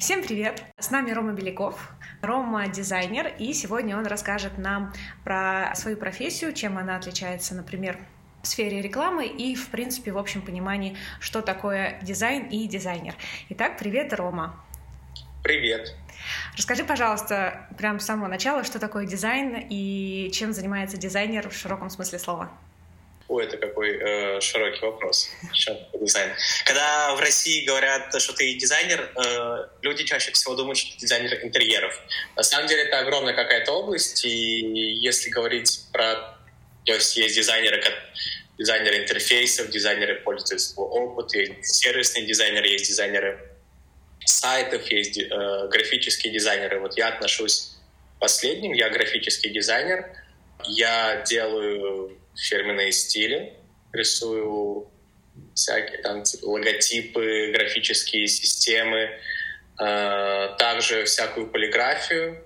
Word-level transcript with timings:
Всем 0.00 0.22
привет! 0.22 0.64
С 0.78 0.90
нами 0.90 1.10
Рома 1.10 1.32
Беляков. 1.32 1.90
Рома— 2.22 2.66
дизайнер, 2.68 3.34
и 3.38 3.52
сегодня 3.52 3.98
он 3.98 4.06
расскажет 4.06 4.56
нам 4.56 4.94
про 5.24 5.74
свою 5.74 5.98
профессию, 5.98 6.54
чем 6.54 6.78
она 6.78 6.96
отличается, 6.96 7.54
например, 7.54 7.98
в 8.42 8.46
сфере 8.46 8.80
рекламы 8.80 9.26
и, 9.26 9.54
в 9.54 9.68
принципе, 9.68 10.12
в 10.12 10.16
общем 10.16 10.40
понимании, 10.40 10.96
что 11.20 11.42
такое 11.42 12.00
дизайн 12.00 12.46
и 12.46 12.66
дизайнер. 12.66 13.14
Итак, 13.50 13.76
привет, 13.78 14.14
Рома. 14.14 14.58
Привет. 15.42 15.94
Расскажи, 16.56 16.82
пожалуйста, 16.82 17.68
прямо 17.76 17.98
с 17.98 18.06
самого 18.06 18.28
начала, 18.28 18.64
что 18.64 18.78
такое 18.78 19.04
дизайн 19.04 19.66
и 19.68 20.30
чем 20.32 20.54
занимается 20.54 20.96
дизайнер 20.96 21.50
в 21.50 21.54
широком 21.54 21.90
смысле 21.90 22.18
слова. 22.18 22.50
Ой, 23.30 23.44
это 23.44 23.58
какой 23.58 23.96
э, 23.96 24.40
широкий 24.40 24.80
вопрос. 24.80 25.30
дизайн. 25.94 26.32
Когда 26.64 27.14
в 27.14 27.20
России 27.20 27.64
говорят, 27.64 28.12
что 28.20 28.32
ты 28.32 28.54
дизайнер, 28.54 29.08
э, 29.14 29.68
люди 29.82 30.02
чаще 30.02 30.32
всего 30.32 30.56
думают, 30.56 30.78
что 30.78 30.90
ты 30.94 30.98
дизайнер 30.98 31.38
интерьеров. 31.44 31.96
На 32.34 32.42
самом 32.42 32.66
деле 32.66 32.82
это 32.82 32.98
огромная 32.98 33.32
какая-то 33.32 33.70
область, 33.70 34.24
и 34.24 34.98
если 35.00 35.30
говорить 35.30 35.80
про... 35.92 36.36
То 36.84 36.94
есть 36.94 37.16
есть 37.16 37.36
дизайнеры, 37.36 37.80
как 37.80 37.94
дизайнеры 38.58 38.98
интерфейсов, 38.98 39.70
дизайнеры 39.70 40.16
пользовательского 40.22 40.86
опыта, 40.86 41.38
есть 41.38 41.66
сервисные 41.66 42.26
дизайнеры, 42.26 42.66
есть 42.66 42.88
дизайнеры 42.88 43.38
сайтов, 44.26 44.90
есть 44.90 45.16
э, 45.16 45.68
графические 45.68 46.32
дизайнеры. 46.32 46.80
Вот 46.80 46.96
я 46.96 47.06
отношусь 47.06 47.76
к 48.16 48.18
последним, 48.18 48.72
я 48.72 48.90
графический 48.90 49.50
дизайнер. 49.50 50.10
Я 50.66 51.22
делаю 51.22 52.18
фирменные 52.36 52.92
стили, 52.92 53.54
рисую 53.92 54.88
всякие 55.54 55.98
там 55.98 56.22
типа, 56.22 56.46
логотипы, 56.46 57.52
графические 57.52 58.26
системы, 58.26 59.10
э, 59.80 60.48
также 60.58 61.04
всякую 61.04 61.48
полиграфию, 61.48 62.44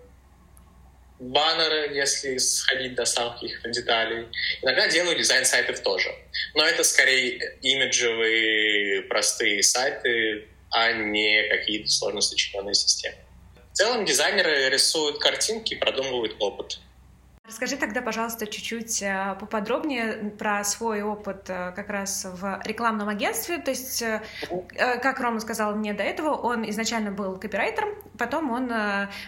баннеры, 1.18 1.94
если 1.94 2.38
сходить 2.38 2.94
до 2.94 3.04
самых 3.04 3.42
их 3.42 3.60
деталей. 3.70 4.28
Иногда 4.62 4.88
делаю 4.88 5.16
дизайн 5.16 5.44
сайтов 5.44 5.80
тоже. 5.80 6.14
Но 6.54 6.64
это 6.64 6.84
скорее 6.84 7.58
имиджевые 7.62 9.02
простые 9.02 9.62
сайты, 9.62 10.48
а 10.70 10.92
не 10.92 11.48
какие-то 11.48 11.88
сложно 11.88 12.20
сочиненные 12.20 12.74
системы. 12.74 13.16
В 13.72 13.76
целом 13.76 14.04
дизайнеры 14.04 14.68
рисуют 14.70 15.18
картинки, 15.18 15.74
продумывают 15.74 16.36
опыт. 16.38 16.78
Расскажи 17.46 17.76
тогда, 17.76 18.00
пожалуйста, 18.00 18.46
чуть-чуть 18.46 19.02
э, 19.02 19.36
поподробнее 19.38 20.32
про 20.38 20.64
свой 20.64 21.02
опыт 21.02 21.50
э, 21.50 21.72
как 21.76 21.90
раз 21.90 22.24
в 22.24 22.62
рекламном 22.64 23.10
агентстве. 23.10 23.58
То 23.58 23.70
есть, 23.70 24.00
э, 24.00 24.22
как 24.72 25.20
Рома 25.20 25.40
сказал 25.40 25.74
мне 25.74 25.92
до 25.92 26.02
этого, 26.02 26.30
он 26.30 26.68
изначально 26.70 27.10
был 27.10 27.38
копирайтером, 27.38 27.90
потом 28.18 28.50
он 28.50 28.72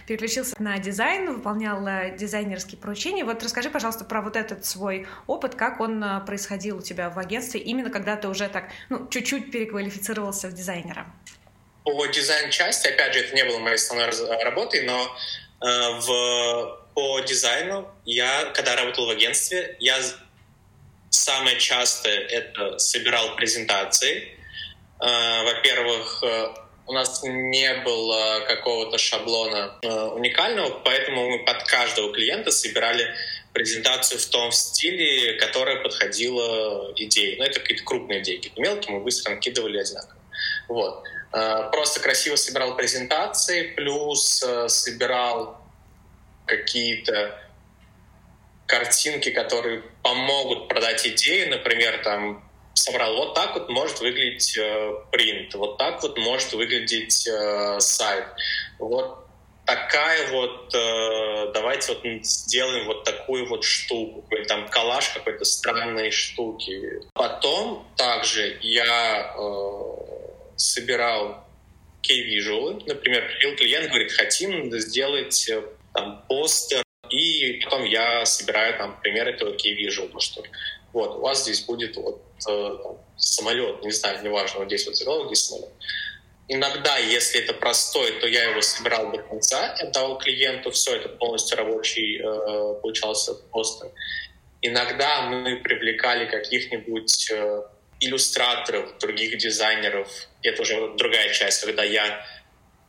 переключился 0.06 0.54
на 0.58 0.78
дизайн, 0.78 1.30
выполнял 1.34 1.78
дизайнерские 2.16 2.80
поручения. 2.80 3.22
Вот 3.22 3.42
расскажи, 3.42 3.68
пожалуйста, 3.68 4.06
про 4.06 4.22
вот 4.22 4.36
этот 4.36 4.64
свой 4.64 5.06
опыт, 5.26 5.54
как 5.54 5.80
он 5.80 6.02
происходил 6.24 6.78
у 6.78 6.82
тебя 6.82 7.10
в 7.10 7.18
агентстве, 7.18 7.60
именно 7.60 7.90
когда 7.90 8.16
ты 8.16 8.28
уже 8.28 8.48
так, 8.48 8.70
ну, 8.88 9.06
чуть-чуть 9.08 9.50
переквалифицировался 9.52 10.48
в 10.48 10.54
дизайнера. 10.54 11.04
По 11.84 12.06
дизайн-части, 12.06 12.88
опять 12.88 13.12
же, 13.12 13.20
это 13.20 13.34
не 13.34 13.44
было 13.44 13.58
моей 13.58 13.76
основной 13.76 14.10
работой, 14.42 14.86
но 14.86 15.14
э, 15.60 16.00
в 16.00 16.85
по 16.96 17.20
дизайну 17.20 17.86
я, 18.06 18.46
когда 18.54 18.74
работал 18.74 19.04
в 19.06 19.10
агентстве, 19.10 19.76
я 19.80 20.00
самое 21.10 21.58
частое 21.58 22.20
это 22.20 22.78
собирал 22.78 23.36
презентации. 23.36 24.28
А, 24.98 25.42
во-первых, 25.44 26.22
э, 26.24 26.54
у 26.86 26.92
нас 26.94 27.22
не 27.22 27.74
было 27.84 28.40
какого-то 28.48 28.96
шаблона 28.96 29.78
э, 29.82 29.88
уникального, 29.88 30.70
поэтому 30.70 31.28
мы 31.28 31.44
под 31.44 31.64
каждого 31.64 32.14
клиента 32.14 32.50
собирали 32.50 33.14
презентацию 33.52 34.18
в 34.18 34.26
том 34.26 34.50
стиле, 34.50 35.34
которая 35.34 35.82
подходила 35.82 36.94
идее. 36.96 37.36
Ну, 37.36 37.44
это 37.44 37.60
какие-то 37.60 37.84
крупные 37.84 38.22
идеи, 38.22 38.36
какие-то 38.36 38.60
мелкие, 38.62 38.96
мы 38.96 39.04
быстро 39.04 39.32
накидывали 39.32 39.78
одинаково. 39.78 40.16
Вот. 40.68 41.04
Э, 41.34 41.68
просто 41.70 42.00
красиво 42.00 42.36
собирал 42.36 42.74
презентации, 42.74 43.74
плюс 43.74 44.42
собирал 44.68 45.65
какие-то 46.46 47.38
картинки, 48.66 49.30
которые 49.30 49.82
помогут 50.02 50.68
продать 50.68 51.06
идею, 51.06 51.50
например, 51.50 52.02
там 52.02 52.48
собрал 52.74 53.16
вот 53.16 53.34
так 53.34 53.54
вот 53.54 53.68
может 53.68 54.00
выглядеть 54.00 54.56
э, 54.58 54.92
принт, 55.10 55.54
вот 55.54 55.78
так 55.78 56.02
вот 56.02 56.18
может 56.18 56.52
выглядеть 56.52 57.26
э, 57.26 57.80
сайт, 57.80 58.24
вот 58.78 59.26
такая 59.66 60.30
вот, 60.30 60.74
э, 60.74 61.52
давайте 61.52 61.94
вот 61.94 62.02
сделаем 62.24 62.86
вот 62.86 63.04
такую 63.04 63.48
вот 63.48 63.64
штуку, 63.64 64.24
там 64.46 64.68
коллаж 64.68 65.08
какой-то 65.10 65.44
странной 65.44 66.10
штуки. 66.10 67.02
Потом 67.12 67.86
также 67.96 68.58
я 68.62 69.34
э, 69.36 69.80
собирал 70.56 71.44
кей-визуалы, 72.02 72.82
например, 72.86 73.28
клиент, 73.56 73.88
говорит, 73.88 74.12
хотим 74.12 74.70
сделать 74.78 75.48
э, 75.48 75.62
там, 75.96 76.24
постер, 76.28 76.82
и 77.10 77.60
потом 77.64 77.84
я 77.84 78.24
собираю 78.26 78.76
там 78.78 79.00
примеры 79.00 79.32
этого 79.32 79.54
key-visual, 79.54 80.18
что 80.20 80.42
вот, 80.92 81.16
у 81.16 81.20
вас 81.20 81.42
здесь 81.42 81.62
будет 81.62 81.96
вот 81.96 82.22
э, 82.48 82.78
самолет, 83.16 83.82
не 83.82 83.90
знаю, 83.90 84.22
неважно, 84.22 84.60
вот 84.60 84.68
здесь 84.68 84.86
вот 84.86 84.96
заголовок, 84.96 85.28
здесь 85.28 85.46
самолет. 85.46 85.72
Иногда, 86.48 86.96
если 86.98 87.40
это 87.40 87.54
простой, 87.54 88.12
то 88.20 88.26
я 88.26 88.44
его 88.50 88.60
собирал 88.60 89.10
до 89.10 89.18
конца, 89.18 89.74
отдал 89.74 90.18
клиенту, 90.18 90.70
все, 90.70 90.96
это 90.96 91.08
полностью 91.08 91.58
рабочий 91.58 92.18
э, 92.18 92.80
получался 92.80 93.34
постер. 93.34 93.90
Иногда 94.62 95.22
мы 95.22 95.56
привлекали 95.56 96.26
каких-нибудь 96.26 97.30
э, 97.30 97.62
иллюстраторов, 98.00 98.98
других 98.98 99.38
дизайнеров. 99.38 100.08
Это 100.42 100.62
уже 100.62 100.94
другая 100.96 101.32
часть, 101.32 101.62
когда 101.62 101.82
я, 101.82 102.24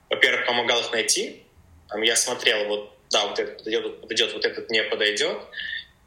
во-первых, 0.09 0.45
помогал 0.45 0.81
их 0.81 0.91
найти. 0.91 1.43
Там 1.89 2.01
я 2.03 2.15
смотрел, 2.15 2.67
вот 2.67 2.96
да, 3.11 3.27
вот 3.27 3.39
этот 3.39 3.57
подойдет, 3.57 4.01
подойдет, 4.01 4.33
вот 4.33 4.45
этот 4.45 4.69
не 4.69 4.83
подойдет. 4.83 5.37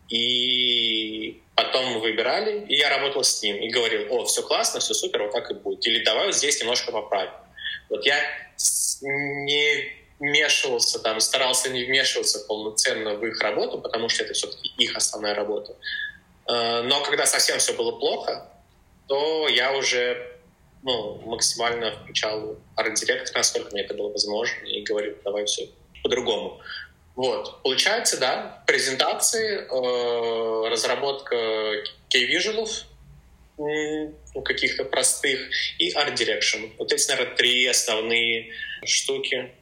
И 0.09 1.41
потом 1.55 1.87
мы 1.87 2.00
выбирали, 2.00 2.66
и 2.66 2.77
я 2.77 2.91
работал 2.91 3.22
с 3.22 3.43
ним 3.43 3.56
и 3.56 3.69
говорил, 3.69 4.06
о, 4.12 4.25
все 4.25 4.43
классно, 4.43 4.81
все 4.81 4.93
супер, 4.93 5.22
вот 5.22 5.33
так 5.33 5.50
и 5.50 5.55
будет. 5.55 5.87
Или 5.87 6.05
давай 6.05 6.27
вот 6.27 6.34
здесь 6.34 6.61
немножко 6.61 6.91
поправим. 6.91 7.33
Вот 7.88 8.05
я 8.05 8.19
не 9.03 10.00
вмешивался, 10.19 10.99
там, 10.99 11.21
старался 11.21 11.71
не 11.71 11.84
вмешиваться 11.84 12.41
полноценно 12.47 13.15
в 13.15 13.25
их 13.25 13.41
работу, 13.41 13.78
потому 13.78 14.09
что 14.09 14.25
это 14.25 14.34
все-таки 14.34 14.71
их 14.77 14.97
основная 14.97 15.34
работа. 15.34 15.77
Э, 16.47 16.82
но 16.82 17.03
когда 17.03 17.25
совсем 17.25 17.59
все 17.59 17.72
было 17.72 17.93
плохо, 17.93 18.49
то 19.06 19.49
я 19.49 19.72
уже 19.72 20.38
ну, 20.82 21.21
максимально 21.25 21.93
включал 21.93 22.59
арт-директора, 22.77 23.38
насколько 23.38 23.71
мне 23.72 23.82
это 23.82 23.94
было 23.94 24.11
возможно, 24.11 24.65
и 24.67 24.82
говорил, 24.82 25.17
давай 25.25 25.44
все 25.47 25.69
по-другому. 26.03 26.61
Вот. 27.20 27.62
Получается, 27.62 28.19
да, 28.19 28.64
презентации, 28.66 29.58
э, 29.58 30.70
разработка 30.70 31.36
key-visuals, 32.08 32.84
ну, 33.58 34.42
каких-то 34.42 34.86
простых, 34.86 35.38
и 35.78 35.92
Art 35.92 36.14
Direction. 36.14 36.72
Вот 36.78 36.91
эти, 36.94 37.10
наверное, 37.10 37.36
три 37.36 37.66
основные 37.66 38.53
штуки. 38.86 39.53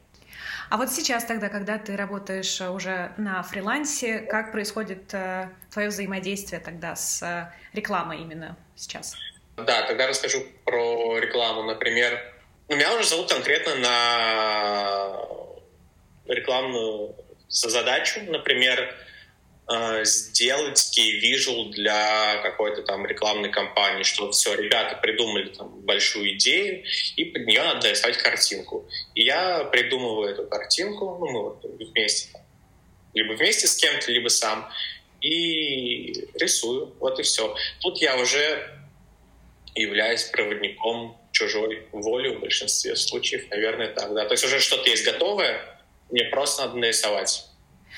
А 0.70 0.76
вот 0.76 0.92
сейчас 0.92 1.24
тогда, 1.24 1.48
когда 1.48 1.78
ты 1.78 1.96
работаешь 1.96 2.60
уже 2.60 3.10
на 3.16 3.42
фрилансе, 3.42 4.20
как 4.20 4.52
происходит 4.52 5.12
э, 5.12 5.48
твое 5.72 5.88
взаимодействие 5.88 6.60
тогда 6.60 6.94
с 6.94 7.20
э, 7.25 7.52
рекламой 7.72 8.20
именно 8.20 8.56
сейчас? 8.76 9.16
Да, 9.56 9.82
тогда 9.82 10.06
расскажу 10.06 10.44
про 10.64 11.19
рекламу. 11.19 11.64
Например, 11.64 12.22
ну, 12.69 12.76
меня 12.76 12.94
уже 12.94 13.08
зовут 13.08 13.32
конкретно 13.32 13.75
на 13.75 15.26
рекламную 16.28 17.16
задачу, 17.49 18.21
например, 18.27 18.95
э, 19.71 20.05
сделать 20.05 20.79
key-visual 20.97 21.71
для 21.71 22.41
какой-то 22.43 22.83
там 22.83 23.06
рекламной 23.06 23.50
кампании, 23.50 24.03
что 24.03 24.31
все, 24.31 24.55
ребята 24.55 24.97
придумали 24.97 25.49
там 25.49 25.81
большую 25.81 26.35
идею, 26.37 26.85
и 27.17 27.25
под 27.25 27.47
нее 27.47 27.62
надо 27.62 27.91
рисовать 27.91 28.19
картинку. 28.19 28.89
И 29.15 29.23
я 29.23 29.65
придумываю 29.65 30.31
эту 30.31 30.47
картинку, 30.47 31.17
ну, 31.21 31.31
мы 31.31 31.43
вот 31.43 31.65
вместе, 31.65 32.31
либо 33.15 33.33
вместе 33.33 33.67
с 33.67 33.77
кем-то, 33.77 34.11
либо 34.12 34.29
сам, 34.29 34.71
и 35.21 36.29
рисую, 36.35 36.95
вот 37.00 37.19
и 37.19 37.23
все. 37.23 37.55
Тут 37.81 38.00
я 38.00 38.17
уже 38.17 38.75
являюсь 39.75 40.25
проводником 40.25 41.17
чужой 41.33 41.87
воли 41.93 42.35
в 42.35 42.41
большинстве 42.41 42.97
случаев, 42.97 43.49
наверное, 43.50 43.89
так, 43.89 44.12
да. 44.15 44.25
То 44.27 44.33
есть 44.33 44.45
уже 44.45 44.61
что-то 44.61 44.89
есть 44.89 45.05
готовое, 45.05 45.77
мне 46.10 46.25
просто 46.25 46.66
надо 46.66 46.78
нарисовать. 46.78 47.44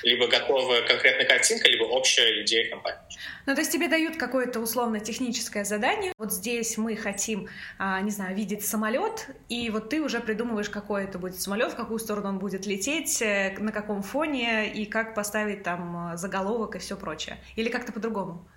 либо 0.02 0.28
готовая 0.28 0.82
конкретная 0.82 1.26
картинка, 1.26 1.68
либо 1.68 1.84
общая 1.84 2.42
идея 2.42 2.70
компании. 2.70 3.00
Ну, 3.46 3.54
то 3.54 3.60
есть 3.60 3.72
тебе 3.72 3.88
дают 3.88 4.16
какое-то 4.16 4.60
условно-техническое 4.60 5.64
задание. 5.64 6.12
Вот 6.16 6.32
здесь 6.32 6.78
мы 6.78 6.96
хотим, 6.96 7.48
а, 7.78 8.00
не 8.00 8.10
знаю, 8.10 8.34
видеть 8.34 8.64
самолет, 8.64 9.26
и 9.48 9.68
вот 9.70 9.90
ты 9.90 10.00
уже 10.00 10.20
придумываешь, 10.20 10.70
какой 10.70 11.04
это 11.04 11.18
будет 11.18 11.40
самолет, 11.40 11.72
в 11.72 11.76
какую 11.76 11.98
сторону 11.98 12.28
он 12.30 12.38
будет 12.38 12.66
лететь, 12.66 13.20
э, 13.20 13.54
на 13.58 13.72
каком 13.72 14.02
фоне, 14.02 14.72
и 14.72 14.86
как 14.86 15.14
поставить 15.14 15.62
там 15.62 16.12
заголовок 16.16 16.76
и 16.76 16.78
все 16.78 16.96
прочее. 16.96 17.38
Или 17.56 17.68
как-то 17.68 17.92
по-другому? 17.92 18.48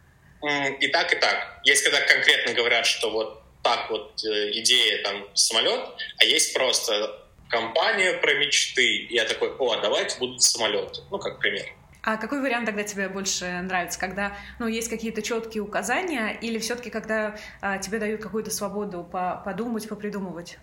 И 0.79 0.87
так, 0.89 1.13
и 1.13 1.15
так. 1.15 1.61
Есть 1.63 1.83
когда 1.83 2.01
конкретно 2.01 2.53
говорят, 2.53 2.85
что 2.85 3.09
вот 3.09 3.43
так 3.63 3.89
вот 3.89 4.23
э, 4.25 4.51
идея 4.59 5.01
там 5.03 5.25
самолет, 5.33 5.89
а 6.19 6.25
есть 6.25 6.53
просто 6.53 7.22
компания 7.53 8.13
про 8.13 8.33
мечты. 8.33 9.05
Я 9.09 9.25
такой, 9.25 9.55
о, 9.59 9.73
а 9.73 9.81
давайте 9.81 10.17
будут 10.17 10.41
самолеты. 10.41 11.01
Ну, 11.11 11.19
как 11.19 11.39
пример. 11.39 11.65
А 12.01 12.17
какой 12.17 12.41
вариант 12.41 12.65
тогда 12.65 12.83
тебе 12.83 13.07
больше 13.07 13.45
нравится, 13.61 13.97
когда 13.97 14.35
ну, 14.59 14.67
есть 14.67 14.89
какие-то 14.89 15.21
четкие 15.21 15.63
указания, 15.63 16.37
или 16.41 16.59
все-таки 16.59 16.89
когда 16.89 17.37
а, 17.61 17.77
тебе 17.77 17.99
дают 17.99 18.21
какую-то 18.21 18.51
свободу 18.51 19.07
по 19.09 19.41
подумать, 19.45 19.87
попридумывать? 19.87 20.57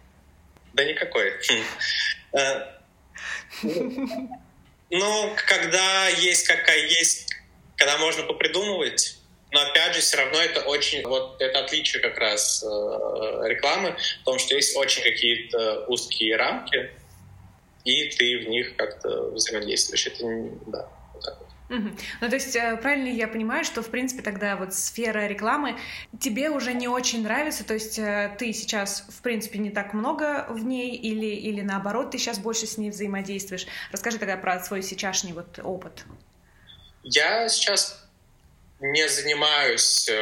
Да 0.74 0.84
никакой. 0.84 1.32
Э, 2.32 2.66
ну, 4.90 5.36
когда 5.48 6.08
есть 6.08 6.46
какая 6.46 6.86
есть, 6.86 7.34
когда 7.76 7.96
можно 7.98 8.24
попридумывать, 8.24 9.19
но 9.52 9.60
опять 9.62 9.94
же, 9.94 10.00
все 10.00 10.16
равно 10.18 10.40
это 10.40 10.60
очень, 10.60 11.02
вот 11.06 11.40
это 11.40 11.60
отличие 11.60 12.02
как 12.02 12.18
раз 12.18 12.62
э, 12.62 12.66
рекламы, 13.48 13.96
в 14.22 14.24
том, 14.24 14.38
что 14.38 14.54
есть 14.54 14.76
очень 14.76 15.02
какие-то 15.02 15.86
узкие 15.88 16.36
рамки, 16.36 16.90
и 17.84 18.04
ты 18.10 18.44
в 18.44 18.48
них 18.48 18.76
как-то 18.76 19.30
взаимодействуешь. 19.30 20.06
Это, 20.06 20.24
да, 20.66 20.88
вот 21.14 21.24
так 21.24 21.38
вот. 21.40 21.48
Угу. 21.70 21.88
Ну, 22.20 22.28
то 22.28 22.34
есть, 22.34 22.54
э, 22.54 22.76
правильно 22.76 23.08
я 23.08 23.26
понимаю, 23.26 23.64
что, 23.64 23.82
в 23.82 23.90
принципе, 23.90 24.22
тогда 24.22 24.56
вот 24.56 24.74
сфера 24.74 25.26
рекламы 25.26 25.78
тебе 26.20 26.50
уже 26.50 26.72
не 26.72 26.88
очень 26.88 27.22
нравится, 27.22 27.64
то 27.64 27.74
есть 27.74 27.98
э, 27.98 28.34
ты 28.38 28.52
сейчас, 28.52 29.06
в 29.08 29.22
принципе, 29.22 29.58
не 29.58 29.70
так 29.70 29.94
много 29.94 30.46
в 30.48 30.64
ней, 30.64 30.96
или, 30.96 31.26
или 31.26 31.60
наоборот, 31.60 32.10
ты 32.10 32.18
сейчас 32.18 32.38
больше 32.38 32.66
с 32.66 32.76
ней 32.76 32.90
взаимодействуешь. 32.90 33.66
Расскажи 33.92 34.18
тогда 34.18 34.36
про 34.36 34.60
свой 34.60 34.82
сейчасшний 34.82 35.32
вот 35.32 35.58
опыт. 35.62 36.04
Я 37.02 37.48
сейчас 37.48 38.09
не 38.80 39.08
занимаюсь 39.08 40.08
э, 40.08 40.12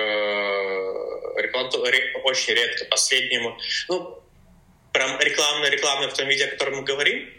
рекламой 1.37 1.69
очень 2.25 2.55
редко 2.55 2.85
последнему. 2.87 3.57
Ну, 3.89 4.21
прям 4.93 5.19
рекламно-рекламно 5.21 6.09
в 6.09 6.15
том 6.15 6.29
виде, 6.29 6.45
о 6.45 6.51
котором 6.51 6.79
мы 6.79 6.83
говорим, 6.83 7.33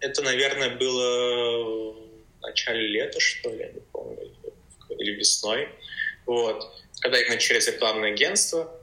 это, 0.00 0.22
наверное, 0.22 0.70
было 0.70 1.92
в 1.92 2.40
начале 2.40 2.88
лета, 2.88 3.20
что 3.20 3.50
ли, 3.50 3.58
я 3.60 3.68
не 3.68 3.80
помню, 3.92 4.32
или 4.98 5.12
весной. 5.12 5.68
Вот. 6.26 6.64
Когда 7.00 7.20
именно 7.20 7.38
через 7.38 7.68
рекламное 7.68 8.10
агентство. 8.10 8.80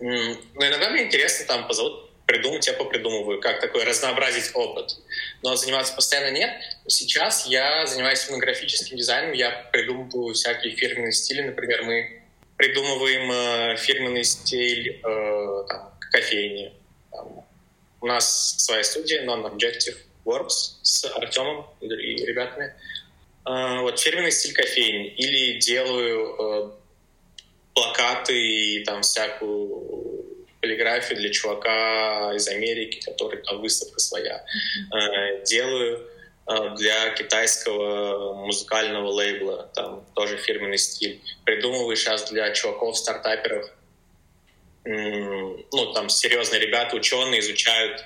Но 0.00 0.66
иногда 0.66 0.90
мне 0.90 1.04
интересно, 1.04 1.46
там 1.46 1.68
позовут 1.68 2.03
придумать, 2.26 2.66
я 2.66 2.72
попридумываю, 2.72 3.40
как 3.40 3.60
такой 3.60 3.84
разнообразить 3.84 4.50
опыт. 4.54 4.96
Но 5.42 5.56
заниматься 5.56 5.94
постоянно 5.94 6.30
нет. 6.30 6.50
Сейчас 6.86 7.46
я 7.46 7.86
занимаюсь 7.86 8.24
этнографическим 8.24 8.96
дизайном, 8.96 9.32
я 9.32 9.68
придумываю 9.72 10.34
всякие 10.34 10.74
фирменные 10.74 11.12
стили. 11.12 11.42
Например, 11.42 11.82
мы 11.82 12.22
придумываем 12.56 13.30
э, 13.30 13.76
фирменный 13.76 14.24
стиль 14.24 15.00
э, 15.02 15.64
там, 15.68 15.92
кофейни. 16.12 16.72
Там, 17.10 17.44
у 18.00 18.06
нас 18.06 18.56
своя 18.58 18.84
студия 18.84 19.24
Non-Objective 19.24 19.96
Works 20.24 20.78
с 20.82 21.04
Артемом 21.04 21.66
и 21.80 22.24
ребятами. 22.24 22.74
Э, 23.46 23.80
вот 23.80 23.98
фирменный 23.98 24.32
стиль 24.32 24.54
кофейни. 24.54 25.08
Или 25.08 25.58
делаю 25.58 26.36
э, 26.38 26.70
плакаты 27.74 28.34
и 28.34 28.84
там 28.84 29.02
всякую 29.02 30.13
полиграфию 30.64 31.18
для 31.18 31.30
чувака 31.30 32.32
из 32.34 32.48
Америки, 32.48 33.00
который 33.04 33.42
там 33.42 33.60
выставка 33.60 34.00
своя. 34.00 34.42
Mm-hmm. 34.94 35.44
Делаю 35.44 36.08
э, 36.46 36.74
для 36.78 37.10
китайского 37.10 38.34
музыкального 38.46 39.10
лейбла, 39.10 39.70
там 39.74 40.06
тоже 40.14 40.38
фирменный 40.38 40.78
стиль. 40.78 41.20
Придумываю 41.44 41.96
сейчас 41.96 42.30
для 42.30 42.50
чуваков, 42.52 42.96
стартаперов. 42.96 43.70
Ну, 44.86 45.92
там 45.94 46.08
серьезные 46.08 46.60
ребята, 46.60 46.96
ученые 46.96 47.40
изучают 47.40 48.04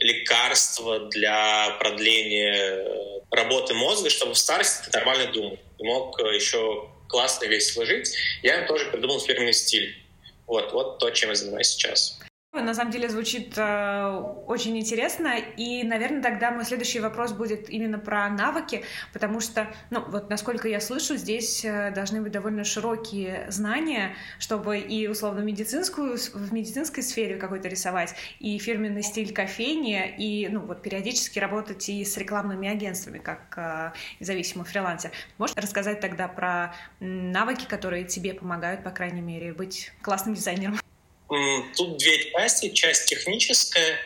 лекарства 0.00 1.08
для 1.10 1.76
продления 1.78 2.54
э, 2.54 3.20
работы 3.30 3.74
мозга, 3.74 4.10
чтобы 4.10 4.34
в 4.34 4.38
старости 4.38 4.90
ты 4.90 4.98
нормально 4.98 5.32
думал. 5.32 5.58
И 5.78 5.84
мог 5.84 6.18
еще 6.20 6.90
классно 7.08 7.44
весело 7.46 7.86
жить. 7.86 8.12
Я 8.42 8.60
им 8.60 8.66
тоже 8.66 8.86
придумал 8.90 9.20
фирменный 9.20 9.52
стиль. 9.52 9.96
Вот, 10.50 10.72
вот 10.72 10.98
то, 10.98 11.10
чем 11.10 11.28
я 11.28 11.36
занимаюсь 11.36 11.68
сейчас. 11.68 12.18
На 12.52 12.74
самом 12.74 12.90
деле 12.90 13.08
звучит 13.08 13.56
э, 13.56 14.06
очень 14.46 14.76
интересно, 14.76 15.38
и, 15.38 15.84
наверное, 15.84 16.20
тогда 16.20 16.50
мой 16.50 16.64
следующий 16.64 16.98
вопрос 16.98 17.32
будет 17.32 17.70
именно 17.70 17.96
про 17.96 18.28
навыки, 18.28 18.82
потому 19.12 19.38
что, 19.38 19.68
ну, 19.90 20.04
вот 20.08 20.30
насколько 20.30 20.66
я 20.66 20.80
слышу, 20.80 21.14
здесь 21.16 21.64
э, 21.64 21.92
должны 21.92 22.20
быть 22.20 22.32
довольно 22.32 22.64
широкие 22.64 23.46
знания, 23.50 24.16
чтобы 24.40 24.80
и 24.80 25.06
условно 25.06 25.42
медицинскую 25.42 26.18
в 26.18 26.52
медицинской 26.52 27.04
сфере 27.04 27.36
какой-то 27.36 27.68
рисовать, 27.68 28.16
и 28.40 28.58
фирменный 28.58 29.04
стиль 29.04 29.32
кофейни, 29.32 30.12
и, 30.18 30.48
ну, 30.48 30.58
вот 30.60 30.82
периодически 30.82 31.38
работать 31.38 31.88
и 31.88 32.04
с 32.04 32.16
рекламными 32.16 32.68
агентствами, 32.68 33.18
как 33.18 33.54
э, 33.58 33.92
независимый 34.18 34.66
фрилансер. 34.66 35.12
Можешь 35.38 35.54
рассказать 35.54 36.00
тогда 36.00 36.26
про 36.26 36.74
навыки, 36.98 37.66
которые 37.68 38.02
тебе 38.04 38.34
помогают, 38.34 38.82
по 38.82 38.90
крайней 38.90 39.22
мере, 39.22 39.52
быть 39.52 39.92
классным 40.02 40.34
дизайнером? 40.34 40.80
Тут 41.76 41.96
две 41.98 42.30
части. 42.30 42.70
Часть 42.70 43.08
техническая 43.08 43.98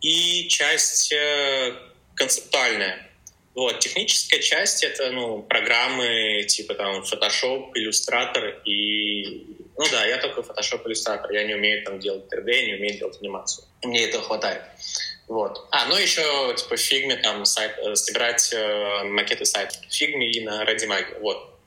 и 0.00 0.48
часть 0.48 1.12
э, 1.12 1.74
концептуальная. 2.14 3.08
Вот, 3.54 3.80
техническая 3.80 4.40
часть— 4.40 4.82
это, 4.84 5.10
ну, 5.10 5.42
программы 5.42 6.44
типа 6.48 6.74
там 6.74 7.02
Photoshop, 7.02 7.72
Illustrator 7.76 8.62
и... 8.64 9.56
Ну 9.76 9.84
да, 9.90 10.06
я 10.06 10.16
только 10.16 10.40
Photoshop, 10.40 10.86
Illustrator. 10.86 11.32
Я 11.32 11.44
не 11.44 11.54
умею 11.54 11.84
там 11.84 11.98
делать 11.98 12.24
3D, 12.32 12.66
не 12.66 12.74
умею 12.74 12.98
делать 12.98 13.18
анимацию. 13.20 13.66
Мне 13.82 14.04
этого 14.04 14.22
хватает. 14.22 14.62
Вот. 15.28 15.66
А, 15.70 15.86
ну 15.86 15.96
еще 15.96 16.54
типа 16.56 16.76
Figma 16.76 17.16
там 17.16 17.44
сайт, 17.44 17.76
э, 17.78 17.94
собирать 17.94 18.52
э, 18.52 19.04
макеты 19.04 19.44
сайта 19.44 19.74
в 19.88 19.92
Figma 19.92 20.30
и 20.30 20.40
на 20.44 20.64
Readymag. 20.64 21.20
Вот. 21.20 21.58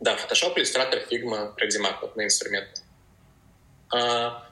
Да, 0.00 0.16
Photoshop, 0.16 0.56
Illustrator, 0.56 1.08
Figma, 1.08 1.54
Readymag, 1.56 1.98
вот 2.00 2.16
на 2.16 2.24
инструменты. 2.24 2.81
А, 3.92 4.48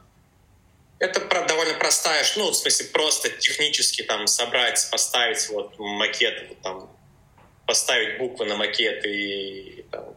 это 0.99 1.21
довольно 1.47 1.75
простая, 1.75 2.25
ну, 2.37 2.51
в 2.51 2.55
смысле, 2.55 2.87
просто 2.89 3.31
технически 3.31 4.03
там 4.03 4.27
собрать, 4.27 4.87
поставить 4.91 5.49
вот 5.49 5.79
макет, 5.79 6.49
вот, 6.49 6.61
там, 6.61 6.97
поставить 7.67 8.19
буквы 8.19 8.45
на 8.45 8.57
макет 8.57 9.05
и 9.07 9.87
там, 9.91 10.14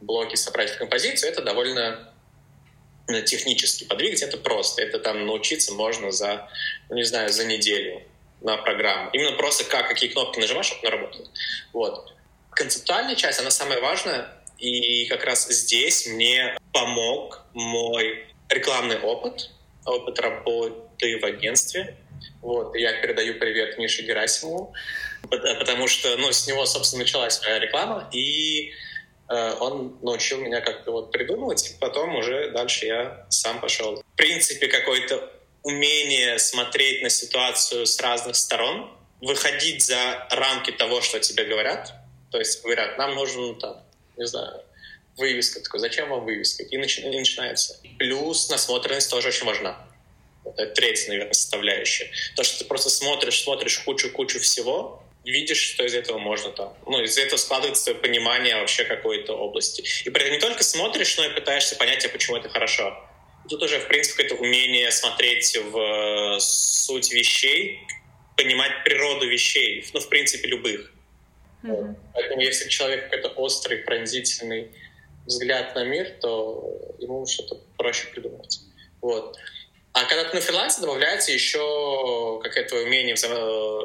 блоки 0.00 0.36
собрать 0.36 0.70
в 0.70 0.78
композицию, 0.78 1.32
это 1.32 1.42
довольно 1.42 2.12
ну, 3.08 3.22
технически 3.22 3.84
подвигать, 3.84 4.22
это 4.22 4.36
просто. 4.36 4.82
Это 4.82 4.98
там 4.98 5.26
научиться 5.26 5.72
можно 5.72 6.10
за, 6.10 6.48
ну, 6.88 6.96
не 6.96 7.04
знаю, 7.04 7.30
за 7.30 7.44
неделю 7.44 8.02
на 8.40 8.56
программу. 8.58 9.10
Именно 9.12 9.36
просто 9.36 9.64
как, 9.64 9.88
какие 9.88 10.10
кнопки 10.10 10.38
нажимаешь, 10.38 10.66
чтобы 10.66 10.86
она 10.86 10.96
работала. 10.96 11.28
Вот. 11.72 12.12
Концептуальная 12.50 13.14
часть, 13.14 13.40
она 13.40 13.50
самая 13.50 13.80
важная, 13.80 14.28
и 14.58 15.06
как 15.06 15.24
раз 15.24 15.48
здесь 15.48 16.06
мне 16.06 16.56
помог 16.72 17.44
мой 17.52 18.26
рекламный 18.56 18.98
опыт, 18.98 19.50
опыт 19.84 20.18
работы 20.18 21.18
в 21.20 21.24
агентстве. 21.24 21.96
Вот, 22.40 22.74
я 22.76 23.00
передаю 23.00 23.38
привет 23.38 23.78
Мише 23.78 24.02
Герасимову, 24.02 24.72
потому 25.30 25.86
что, 25.86 26.16
ну, 26.16 26.32
с 26.32 26.46
него, 26.46 26.64
собственно, 26.66 27.02
началась 27.02 27.40
моя 27.42 27.58
реклама, 27.58 28.08
и 28.12 28.72
э, 29.28 29.52
он 29.60 29.98
научил 30.02 30.40
меня 30.40 30.60
как-то 30.60 30.92
вот 30.92 31.12
придумывать, 31.12 31.70
и 31.70 31.74
потом 31.78 32.16
уже 32.16 32.50
дальше 32.52 32.86
я 32.86 33.26
сам 33.28 33.60
пошел. 33.60 33.96
В 33.96 34.16
принципе, 34.16 34.68
какое-то 34.68 35.30
умение 35.62 36.38
смотреть 36.38 37.02
на 37.02 37.10
ситуацию 37.10 37.86
с 37.86 38.00
разных 38.00 38.36
сторон, 38.36 38.90
выходить 39.20 39.82
за 39.84 40.26
рамки 40.30 40.70
того, 40.70 41.00
что 41.00 41.20
тебе 41.20 41.44
говорят. 41.44 41.92
То 42.30 42.38
есть 42.38 42.62
говорят, 42.62 42.98
нам 42.98 43.14
нужен 43.14 43.58
там, 43.58 43.82
не 44.16 44.26
знаю, 44.26 44.62
вывеска. 45.16 45.60
Такой, 45.60 45.80
зачем 45.80 46.08
вам 46.08 46.24
вывеска? 46.24 46.62
И, 46.62 46.76
начи- 46.76 47.02
и 47.02 47.18
начинается. 47.18 47.78
Плюс 47.98 48.48
насмотренность 48.48 49.10
тоже 49.10 49.28
очень 49.28 49.46
важна. 49.46 49.86
Это 50.44 50.66
третья, 50.66 51.08
наверное, 51.08 51.32
составляющая. 51.32 52.10
То, 52.36 52.44
что 52.44 52.58
ты 52.58 52.64
просто 52.64 52.90
смотришь, 52.90 53.42
смотришь 53.42 53.78
кучу-кучу 53.80 54.38
всего, 54.38 55.02
видишь, 55.24 55.58
что 55.58 55.84
из 55.84 55.94
этого 55.94 56.18
можно 56.18 56.50
там. 56.50 56.74
Ну, 56.86 57.02
из 57.02 57.18
этого 57.18 57.36
складывается 57.36 57.94
понимание 57.94 58.56
вообще 58.56 58.84
какой-то 58.84 59.34
области. 59.34 59.84
И 60.04 60.10
при 60.10 60.22
этом 60.22 60.34
не 60.34 60.40
только 60.40 60.62
смотришь, 60.62 61.16
но 61.16 61.24
и 61.24 61.34
пытаешься 61.34 61.76
понять, 61.76 62.04
а 62.04 62.08
почему 62.08 62.36
это 62.36 62.48
хорошо. 62.48 62.96
Тут 63.48 63.62
уже, 63.62 63.78
в 63.80 63.88
принципе, 63.88 64.24
это 64.24 64.34
умение 64.34 64.90
смотреть 64.90 65.56
в 65.56 66.38
суть 66.40 67.12
вещей, 67.12 67.80
понимать 68.36 68.84
природу 68.84 69.26
вещей, 69.28 69.84
ну, 69.92 70.00
в 70.00 70.08
принципе, 70.08 70.48
любых. 70.48 70.92
Mm-hmm. 71.62 71.94
Поэтому 72.12 72.40
если 72.40 72.68
человек 72.68 73.04
какой-то 73.04 73.28
острый, 73.30 73.78
пронзительный 73.78 74.68
взгляд 75.26 75.74
на 75.74 75.84
мир, 75.84 76.10
то 76.20 76.94
ему 76.98 77.26
что-то 77.26 77.60
проще 77.76 78.08
придумать. 78.08 78.60
Вот. 79.00 79.36
А 79.92 80.04
когда 80.04 80.24
ты 80.24 80.34
на 80.34 80.42
фрилансе, 80.42 80.80
добавляется 80.82 81.32
еще 81.32 82.40
какое-то 82.42 82.76
умение 82.76 83.16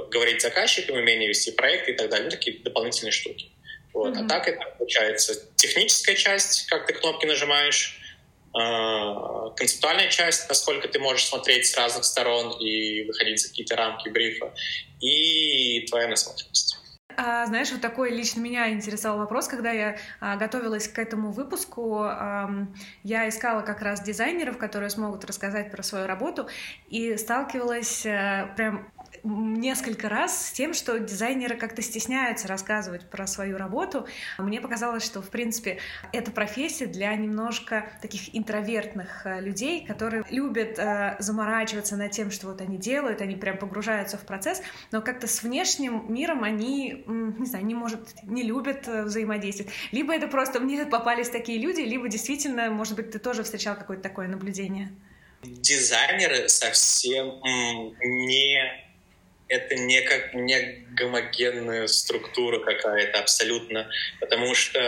говорить 0.10 0.42
с 0.42 0.44
заказчиком, 0.44 0.98
умение 0.98 1.30
вести 1.30 1.52
проекты 1.52 1.92
и 1.92 1.96
так 1.96 2.10
далее, 2.10 2.26
ну, 2.26 2.32
такие 2.32 2.60
дополнительные 2.60 3.14
штуки. 3.14 3.50
Вот. 3.94 4.16
Mm-hmm. 4.16 4.26
А 4.26 4.28
так 4.28 4.48
это 4.48 4.76
получается 4.78 5.42
техническая 5.56 6.16
часть, 6.16 6.68
как 6.68 6.86
ты 6.86 6.94
кнопки 6.94 7.26
нажимаешь, 7.26 7.98
а, 8.54 9.52
концептуальная 9.52 10.10
часть, 10.10 10.50
насколько 10.50 10.88
ты 10.88 11.00
можешь 11.00 11.26
смотреть 11.26 11.68
с 11.68 11.78
разных 11.78 12.04
сторон 12.04 12.58
и 12.60 13.04
выходить 13.04 13.40
за 13.40 13.50
какие-то 13.50 13.76
рамки 13.78 14.10
брифа, 14.10 14.54
и 15.00 15.86
твоя 15.90 16.08
насмотренность. 16.08 16.78
А, 17.18 17.46
знаешь, 17.46 17.72
вот 17.72 17.82
такой 17.82 18.12
лично 18.12 18.40
меня 18.42 18.72
интересовал 18.72 19.20
вопрос, 19.20 19.48
когда 19.48 19.72
я 19.72 19.98
а, 20.20 20.36
готовилась 20.38 20.88
к 20.88 21.00
этому 21.00 21.32
выпуску, 21.32 22.04
а, 22.04 22.50
я 23.04 23.28
искала 23.30 23.62
как 23.62 23.82
раз 23.82 24.02
дизайнеров, 24.02 24.58
которые 24.58 24.90
смогут 24.90 25.26
рассказать 25.26 25.72
про 25.72 25.84
свою 25.84 26.08
работу, 26.08 26.48
и 26.90 27.18
сталкивалась 27.18 28.06
а, 28.06 28.54
прям 28.56 28.92
несколько 29.24 30.10
раз 30.10 30.48
с 30.48 30.52
тем, 30.52 30.74
что 30.74 31.00
дизайнеры 31.00 31.56
как-то 31.56 31.82
стесняются 31.82 32.48
рассказывать 32.48 33.10
про 33.10 33.28
свою 33.28 33.58
работу. 33.58 34.08
Мне 34.38 34.62
показалось, 34.62 35.04
что, 35.04 35.22
в 35.22 35.30
принципе, 35.30 35.80
эта 36.12 36.32
профессия 36.32 36.86
для 36.86 37.14
немножко 37.16 37.92
таких 38.02 38.36
интровертных 38.36 39.26
э, 39.26 39.42
людей, 39.42 39.86
которые 39.86 40.24
любят 40.30 40.80
э, 40.80 41.16
заморачиваться 41.20 41.96
над 41.96 42.12
тем, 42.12 42.32
что 42.32 42.48
вот 42.48 42.62
они 42.62 42.78
делают, 42.78 43.22
они 43.22 43.36
прям 43.36 43.58
погружаются 43.58 44.18
в 44.18 44.22
процесс, 44.22 44.62
но 44.92 45.02
как-то 45.02 45.28
с 45.28 45.44
внешним 45.44 46.12
миром 46.12 46.44
они, 46.44 47.04
не 47.08 47.46
знаю, 47.46 47.66
не 47.66 47.76
может, 47.76 48.24
не 48.24 48.44
любят 48.44 48.88
э, 48.88 49.04
взаимодействовать. 49.04 49.72
Либо 49.92 50.14
это 50.14 50.28
просто 50.28 50.60
мне 50.60 50.86
попались 50.86 51.30
такие 51.30 51.60
люди, 51.60 51.82
либо 51.82 52.08
действительно, 52.08 52.70
может 52.70 52.96
быть, 52.96 53.12
ты 53.12 53.20
тоже 53.20 53.44
встречал 53.44 53.76
какое-то 53.76 54.04
такое 54.04 54.28
наблюдение. 54.28 54.92
Дизайнеры 55.44 56.50
совсем 56.50 57.42
не 58.04 58.91
это 59.52 59.76
не 59.76 60.02
как 60.02 60.34
не 60.34 60.86
гомогенная 60.92 61.88
структура 61.88 62.60
какая-то 62.60 63.20
абсолютно, 63.20 63.90
потому 64.20 64.56
что 64.56 64.80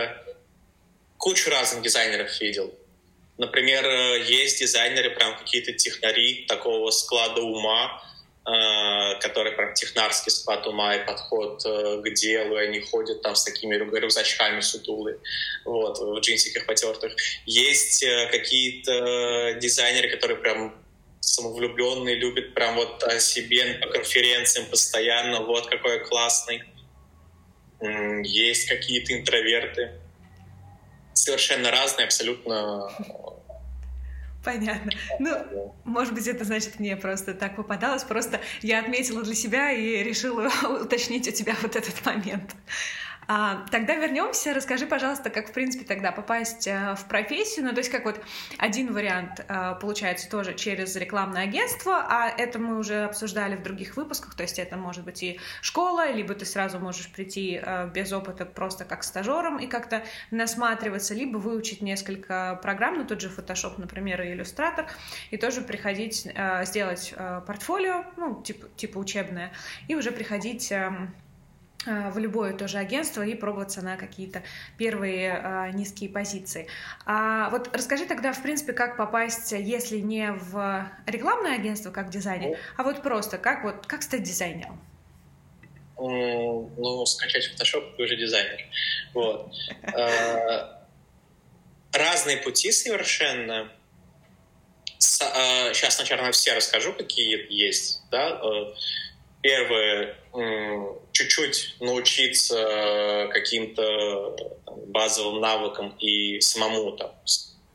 кучу 1.18 1.50
разных 1.50 1.82
дизайнеров 1.82 2.40
видел. 2.40 2.74
Например, 3.36 3.84
есть 4.22 4.60
дизайнеры, 4.60 5.10
прям 5.10 5.36
какие-то 5.36 5.72
технари 5.72 6.46
такого 6.46 6.90
склада 6.92 7.42
ума, 7.42 8.02
э, 8.46 9.18
который 9.20 9.52
прям 9.52 9.74
технарский 9.74 10.30
склад 10.30 10.66
ума 10.66 10.94
и 10.94 11.04
подход 11.04 11.60
э, 11.66 12.00
к 12.02 12.14
делу, 12.14 12.56
и 12.56 12.64
они 12.64 12.80
ходят 12.80 13.20
там 13.22 13.34
с 13.34 13.44
такими 13.44 13.74
рюкзачками 13.74 14.60
сутулы, 14.60 15.20
вот, 15.64 15.98
в 15.98 16.20
джинсиках 16.20 16.64
потертых. 16.64 17.14
Есть 17.44 18.02
э, 18.02 18.28
какие-то 18.30 19.58
дизайнеры, 19.60 20.08
которые 20.08 20.38
прям 20.38 20.83
самовлюбленный, 21.24 22.14
любит 22.14 22.54
прям 22.54 22.76
вот 22.76 23.02
о 23.04 23.18
себе 23.18 23.74
по 23.74 23.88
конференциям 23.88 24.66
постоянно, 24.66 25.40
вот 25.40 25.66
какой 25.66 26.04
классный. 26.04 26.62
Есть 28.22 28.68
какие-то 28.68 29.12
интроверты. 29.12 29.92
Совершенно 31.12 31.70
разные, 31.70 32.06
абсолютно 32.06 32.90
Понятно. 34.44 34.92
Ну, 35.18 35.74
может 35.84 36.12
быть, 36.12 36.26
это 36.26 36.44
значит, 36.44 36.78
мне 36.78 36.96
просто 36.96 37.32
так 37.32 37.56
попадалось. 37.56 38.04
Просто 38.04 38.40
я 38.60 38.80
отметила 38.80 39.22
для 39.22 39.34
себя 39.34 39.72
и 39.72 40.02
решила 40.04 40.50
уточнить 40.82 41.26
у 41.26 41.32
тебя 41.32 41.56
вот 41.62 41.74
этот 41.76 42.04
момент. 42.04 42.54
А, 43.26 43.64
тогда 43.70 43.94
вернемся. 43.94 44.54
Расскажи, 44.54 44.86
пожалуйста, 44.86 45.30
как, 45.30 45.48
в 45.48 45.52
принципе, 45.52 45.84
тогда 45.84 46.12
попасть 46.12 46.68
а, 46.68 46.94
в 46.94 47.06
профессию. 47.06 47.64
Ну, 47.64 47.72
то 47.72 47.78
есть, 47.78 47.90
как 47.90 48.04
вот 48.04 48.20
один 48.58 48.92
вариант 48.92 49.44
а, 49.48 49.74
получается 49.74 50.28
тоже 50.30 50.54
через 50.54 50.94
рекламное 50.96 51.44
агентство, 51.44 52.04
а 52.08 52.28
это 52.28 52.58
мы 52.58 52.78
уже 52.78 53.04
обсуждали 53.04 53.56
в 53.56 53.62
других 53.62 53.96
выпусках. 53.96 54.34
То 54.34 54.42
есть, 54.42 54.58
это 54.58 54.76
может 54.76 55.04
быть 55.04 55.22
и 55.22 55.40
школа, 55.60 56.10
либо 56.10 56.34
ты 56.34 56.44
сразу 56.44 56.78
можешь 56.78 57.10
прийти 57.10 57.60
а, 57.62 57.86
без 57.86 58.12
опыта 58.12 58.44
просто 58.44 58.84
как 58.84 59.04
стажером 59.04 59.58
и 59.58 59.66
как-то 59.66 60.04
насматриваться, 60.30 61.14
либо 61.14 61.38
выучить 61.38 61.80
несколько 61.80 62.58
программ, 62.62 62.98
ну, 62.98 63.04
тот 63.04 63.20
же 63.20 63.28
Photoshop, 63.28 63.74
например, 63.78 64.22
и 64.22 64.34
Illustrator, 64.34 64.86
и 65.30 65.36
тоже 65.36 65.62
приходить, 65.62 66.28
а, 66.34 66.64
сделать 66.64 67.14
а, 67.16 67.40
портфолио, 67.40 68.04
ну, 68.16 68.42
типа, 68.42 68.68
типа 68.76 68.98
учебное, 68.98 69.52
и 69.88 69.94
уже 69.94 70.10
приходить 70.10 70.70
а, 70.72 71.08
в 71.86 72.18
любое 72.18 72.52
тоже 72.54 72.78
агентство 72.78 73.22
и 73.22 73.34
пробоваться 73.34 73.82
на 73.82 73.96
какие-то 73.96 74.42
первые 74.78 75.40
э, 75.42 75.70
низкие 75.72 76.08
позиции. 76.10 76.68
А 77.06 77.50
вот 77.50 77.74
расскажи 77.74 78.06
тогда, 78.06 78.32
в 78.32 78.42
принципе, 78.42 78.72
как 78.72 78.96
попасть, 78.96 79.52
если 79.52 79.98
не 79.98 80.32
в 80.32 80.90
рекламное 81.06 81.56
агентство 81.56 81.90
как 81.90 82.10
дизайнер, 82.10 82.58
а 82.76 82.82
вот 82.82 83.02
просто 83.02 83.38
как 83.38 83.64
вот 83.64 83.86
как 83.86 84.02
стать 84.02 84.22
дизайнером? 84.22 84.80
Ну, 85.96 87.06
скачать 87.06 87.50
Photoshop, 87.52 87.96
ты 87.96 88.02
уже 88.02 88.16
дизайнер. 88.16 88.60
Вот. 89.12 89.52
Э, 89.82 90.84
разные 91.92 92.38
пути 92.38 92.72
совершенно. 92.72 93.70
Сейчас, 94.98 95.98
наверное, 95.98 96.32
все 96.32 96.54
расскажу, 96.54 96.92
какие 96.92 97.46
есть. 97.52 98.02
Да? 98.10 98.40
Первое 99.42 100.16
чуть-чуть 101.14 101.76
научиться 101.78 103.28
каким-то 103.32 104.36
базовым 104.88 105.40
навыкам 105.40 105.96
и 105.98 106.40
самому 106.40 106.96
там, 106.96 107.14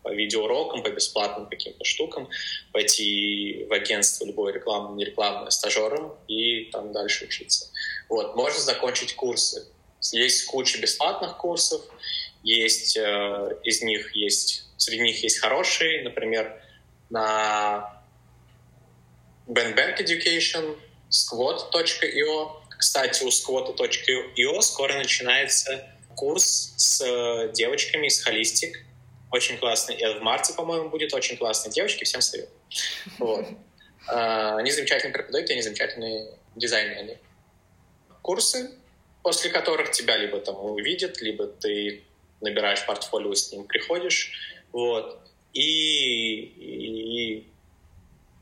по 0.04 0.14
видеоурокам, 0.14 0.84
по 0.84 0.90
бесплатным 0.90 1.48
каким-то 1.48 1.86
штукам, 1.86 2.30
пойти 2.74 3.66
в 3.70 3.74
агентство 3.74 4.26
любое 4.26 4.54
рекламное, 4.54 4.96
нерекламное, 4.96 5.50
стажером 5.52 6.16
и 6.28 6.66
там 6.66 6.92
дальше 6.92 7.26
учиться. 7.26 7.72
Вот, 8.10 8.36
можно 8.36 8.60
закончить 8.60 9.16
курсы. 9.16 9.68
Есть 10.12 10.46
куча 10.46 10.82
бесплатных 10.82 11.38
курсов, 11.38 11.82
есть 12.44 12.98
э, 12.98 13.58
из 13.64 13.82
них 13.82 14.16
есть, 14.16 14.66
среди 14.78 15.02
них 15.04 15.24
есть 15.24 15.40
хорошие, 15.40 16.04
например, 16.04 16.62
на 17.10 18.04
BandBank 19.48 19.98
Education, 20.00 20.78
squat.io, 21.10 22.59
кстати, 22.80 23.24
у 23.24 23.28
squat.io 23.28 24.62
скоро 24.62 24.94
начинается 24.94 25.86
курс 26.16 26.74
с 26.78 27.02
э, 27.02 27.52
девочками 27.52 28.08
из 28.08 28.26
Holistic. 28.26 28.72
Очень 29.32 29.58
классный. 29.58 29.96
И 29.96 30.06
в 30.06 30.22
марте, 30.22 30.54
по-моему, 30.54 30.88
будет 30.88 31.14
очень 31.14 31.36
классные 31.36 31.74
девочки. 31.74 32.06
Всем 32.06 32.22
совет. 32.22 32.50
Вот. 33.20 33.46
А, 34.12 34.58
они 34.58 34.72
замечательно 34.72 35.14
преподают, 35.14 35.50
и 35.50 35.54
они 35.54 35.62
замечательные 35.62 36.34
дизайнеры. 36.56 37.20
Курсы, 38.24 38.72
после 39.22 39.52
которых 39.52 39.92
тебя 39.92 40.18
либо 40.18 40.40
там 40.40 40.56
увидят, 40.56 41.22
либо 41.22 41.46
ты 41.46 42.06
набираешь 42.42 42.84
портфолио, 42.88 43.36
с 43.36 43.52
ним 43.52 43.66
приходишь. 43.66 44.32
Вот. 44.72 45.20
И, 45.54 46.42
и, 46.42 47.36
и 47.36 47.48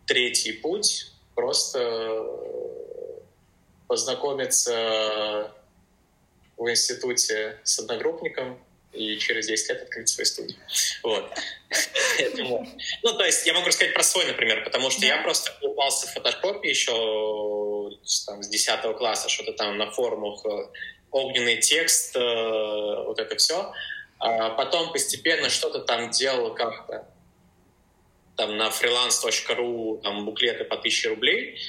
третий 0.05 0.53
путь 0.53 1.11
просто 1.35 2.36
познакомиться 3.87 5.51
в 6.57 6.69
институте 6.69 7.59
с 7.63 7.79
одногруппником 7.79 8.59
и 8.93 9.17
через 9.17 9.47
10 9.47 9.69
лет 9.69 9.83
открыть 9.83 10.09
свою 10.09 10.25
студию. 10.25 10.57
Вот. 11.03 11.31
Ну, 13.03 13.13
то 13.17 13.25
есть 13.25 13.45
я 13.45 13.53
могу 13.53 13.67
рассказать 13.67 13.93
про 13.93 14.03
свой, 14.03 14.25
например, 14.25 14.63
потому 14.63 14.89
что 14.89 15.05
я 15.05 15.21
просто 15.21 15.55
упался 15.61 16.07
в 16.07 16.13
фотошопе 16.13 16.69
еще 16.69 17.91
с 18.03 18.27
10 18.47 18.97
класса, 18.97 19.29
что-то 19.29 19.53
там 19.53 19.77
на 19.77 19.91
форумах, 19.91 20.43
э, 20.45 20.67
огненный 21.11 21.57
текст, 21.57 22.15
э, 22.15 22.19
вот 22.19 23.19
это 23.19 23.35
все. 23.35 23.71
А 24.19 24.49
потом 24.51 24.91
постепенно 24.91 25.49
что-то 25.49 25.79
там 25.79 26.09
делал 26.09 26.55
как-то 26.55 27.07
там 28.35 28.57
на 28.57 28.69
freelance.ru 28.69 30.01
там 30.01 30.25
буклеты 30.25 30.63
по 30.63 30.75
1000 30.75 31.09
рублей. 31.09 31.59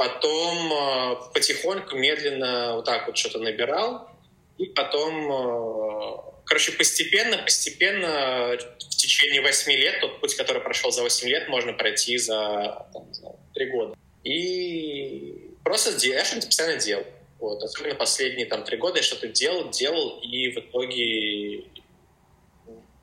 Потом 0.00 0.72
э, 0.72 1.16
потихоньку, 1.34 1.94
медленно 1.94 2.76
вот 2.76 2.86
так 2.86 3.06
вот 3.06 3.18
что-то 3.18 3.38
набирал. 3.38 4.08
И 4.56 4.64
потом, 4.64 5.30
э, 5.30 6.16
короче, 6.46 6.72
постепенно, 6.72 7.36
постепенно 7.36 8.56
в 8.78 8.96
течение 8.96 9.42
восьми 9.42 9.76
лет, 9.76 10.00
тот 10.00 10.18
путь, 10.22 10.34
который 10.36 10.62
прошел 10.62 10.90
за 10.90 11.02
восемь 11.02 11.28
лет, 11.28 11.50
можно 11.50 11.74
пройти 11.74 12.16
за, 12.16 12.86
там, 12.94 13.12
3 13.52 13.66
года. 13.66 13.94
И 14.24 15.50
просто 15.64 15.90
я 16.06 16.24
что-то 16.24 16.46
постоянно 16.46 16.80
делал. 16.80 17.04
Вот. 17.38 17.62
Особенно 17.62 17.94
последние 17.94 18.46
там 18.46 18.64
три 18.64 18.78
года 18.78 19.00
я 19.00 19.02
что-то 19.02 19.28
делал, 19.28 19.68
делал, 19.68 20.18
и 20.22 20.50
в 20.50 20.56
итоге 20.60 21.64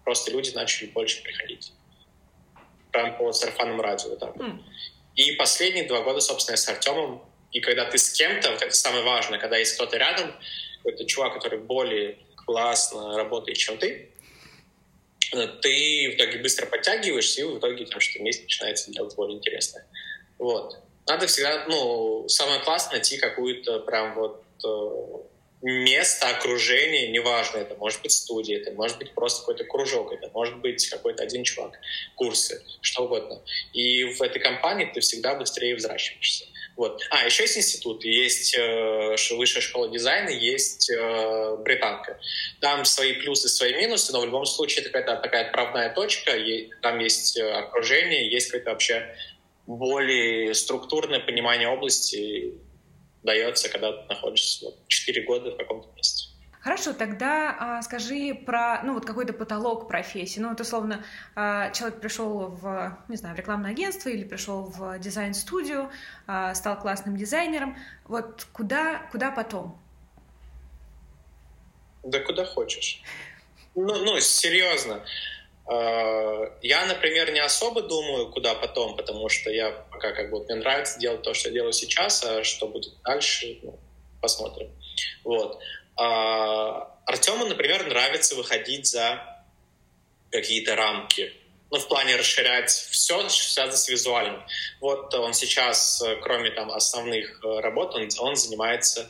просто 0.03 0.31
люди 0.31 0.49
начали 0.55 0.87
больше 0.87 1.21
приходить. 1.21 1.73
Прям 2.91 3.15
по 3.19 3.31
сарафанному 3.33 3.83
радио. 3.83 4.15
Так. 4.15 4.35
Mm. 4.35 4.63
И 5.17 5.31
последние 5.33 5.85
два 5.85 6.01
года, 6.01 6.21
собственно, 6.21 6.57
с 6.57 6.69
Артемом. 6.69 7.21
И 7.51 7.59
когда 7.59 7.85
ты 7.85 7.97
с 7.97 8.11
кем-то, 8.11 8.51
вот 8.51 8.61
это 8.61 8.73
самое 8.73 9.03
важное, 9.03 9.39
когда 9.39 9.57
есть 9.57 9.75
кто-то 9.75 9.97
рядом, 9.97 10.31
какой-то 10.77 11.05
чувак, 11.05 11.33
который 11.33 11.59
более 11.59 12.19
классно 12.35 13.17
работает, 13.17 13.57
чем 13.57 13.79
ты, 13.79 14.11
э, 15.33 15.47
ты 15.61 16.11
в 16.11 16.15
итоге 16.15 16.37
быстро 16.37 16.67
подтягиваешься, 16.67 17.41
и 17.41 17.43
в 17.45 17.57
итоге 17.57 17.85
там 17.85 17.99
что-то 17.99 18.19
вместе 18.19 18.43
начинается 18.43 18.91
делать 18.91 19.15
более 19.15 19.37
интересное. 19.37 19.85
Вот. 20.37 20.77
Надо 21.07 21.25
всегда, 21.25 21.65
ну, 21.67 22.27
самое 22.29 22.59
классное 22.59 22.99
найти 22.99 23.17
какую-то 23.17 23.79
прям 23.79 24.13
вот 24.13 24.43
э, 24.63 25.27
место, 25.61 26.29
окружение, 26.29 27.09
неважно, 27.09 27.57
это 27.57 27.75
может 27.75 28.01
быть 28.01 28.11
студия, 28.11 28.59
это 28.59 28.71
может 28.71 28.97
быть 28.97 29.13
просто 29.13 29.39
какой-то 29.39 29.63
кружок, 29.63 30.11
это 30.11 30.29
может 30.33 30.57
быть 30.57 30.87
какой-то 30.87 31.23
один 31.23 31.43
чувак, 31.43 31.79
курсы, 32.15 32.63
что 32.81 33.05
угодно. 33.05 33.41
И 33.73 34.03
в 34.03 34.21
этой 34.21 34.39
компании 34.39 34.89
ты 34.93 34.99
всегда 34.99 35.35
быстрее 35.35 35.75
взращиваешься. 35.75 36.45
Вот. 36.75 37.01
А, 37.09 37.25
еще 37.25 37.43
есть 37.43 37.57
институт, 37.57 38.05
есть 38.05 38.55
э, 38.55 39.15
высшая 39.31 39.61
школа 39.61 39.89
дизайна, 39.89 40.29
есть 40.29 40.91
э, 40.91 41.57
британка. 41.57 42.19
Там 42.61 42.85
свои 42.85 43.13
плюсы, 43.13 43.49
свои 43.49 43.73
минусы, 43.73 44.13
но 44.13 44.21
в 44.21 44.25
любом 44.25 44.45
случае 44.45 44.85
это 44.85 44.91
какая-то 44.91 45.21
такая 45.23 45.47
отправная 45.47 45.91
точка, 45.91 46.33
там 46.83 46.99
есть 46.99 47.35
э, 47.39 47.51
окружение, 47.51 48.31
есть 48.31 48.51
какое-то 48.51 48.69
вообще 48.69 49.15
более 49.65 50.53
структурное 50.53 51.19
понимание 51.19 51.67
области, 51.67 52.53
дается, 53.23 53.69
когда 53.69 53.91
ты 53.91 54.07
находишься 54.07 54.65
вот, 54.65 54.87
4 54.87 55.25
года 55.25 55.51
в 55.51 55.57
каком-то 55.57 55.89
месте. 55.95 56.29
Хорошо, 56.59 56.91
тогда 56.91 57.55
а, 57.57 57.81
скажи 57.81 58.33
про, 58.33 58.81
ну, 58.83 58.93
вот 58.93 59.05
какой-то 59.05 59.31
потолок 59.31 59.87
профессии. 59.87 60.39
Ну, 60.39 60.49
вот, 60.49 60.59
условно, 60.59 61.05
а, 61.33 61.71
человек 61.71 62.01
пришел 62.01 62.47
в, 62.47 62.97
не 63.07 63.15
знаю, 63.15 63.35
в 63.35 63.39
рекламное 63.39 63.71
агентство 63.71 64.09
или 64.09 64.25
пришел 64.25 64.63
в 64.63 64.99
дизайн-студию, 64.99 65.89
а, 66.25 66.53
стал 66.55 66.77
классным 66.77 67.15
дизайнером. 67.15 67.77
Вот 68.03 68.47
куда, 68.51 69.07
куда 69.11 69.31
потом? 69.31 69.79
Да 72.03 72.19
куда 72.19 72.43
хочешь. 72.43 73.01
Ну, 73.73 74.03
ну 74.03 74.19
серьезно. 74.19 75.05
Э, 75.69 76.49
я, 76.61 76.85
например, 76.85 77.31
не 77.31 77.39
особо 77.39 77.81
думаю, 77.81 78.31
куда 78.31 78.55
потом, 78.55 78.95
потому 78.95 79.27
что 79.29 79.49
я 79.49 79.71
пока 79.91 80.13
как 80.13 80.29
бы 80.29 80.43
мне 80.43 80.55
нравится 80.55 80.99
делать 80.99 81.23
то, 81.23 81.33
что 81.33 81.49
я 81.49 81.55
делаю 81.55 81.73
сейчас, 81.73 82.23
а 82.23 82.43
что 82.43 82.67
будет 82.67 82.93
дальше, 83.03 83.59
ну, 83.63 83.77
посмотрим. 84.21 84.71
Вот. 85.23 85.59
А 85.97 86.95
Артему, 87.05 87.45
например, 87.45 87.85
нравится 87.85 88.35
выходить 88.35 88.87
за 88.87 89.43
какие-то 90.31 90.75
рамки. 90.75 91.33
Ну, 91.69 91.79
в 91.79 91.87
плане 91.89 92.15
расширять 92.15 92.69
все, 92.69 93.27
что 93.27 93.51
связано 93.51 93.77
с 93.77 93.89
визуальным. 93.89 94.41
Вот 94.79 95.13
он 95.15 95.33
сейчас, 95.33 96.01
кроме 96.21 96.51
там 96.51 96.71
основных 96.71 97.43
э, 97.43 97.59
работ, 97.59 97.93
он, 97.93 98.07
он 98.19 98.35
занимается, 98.37 99.09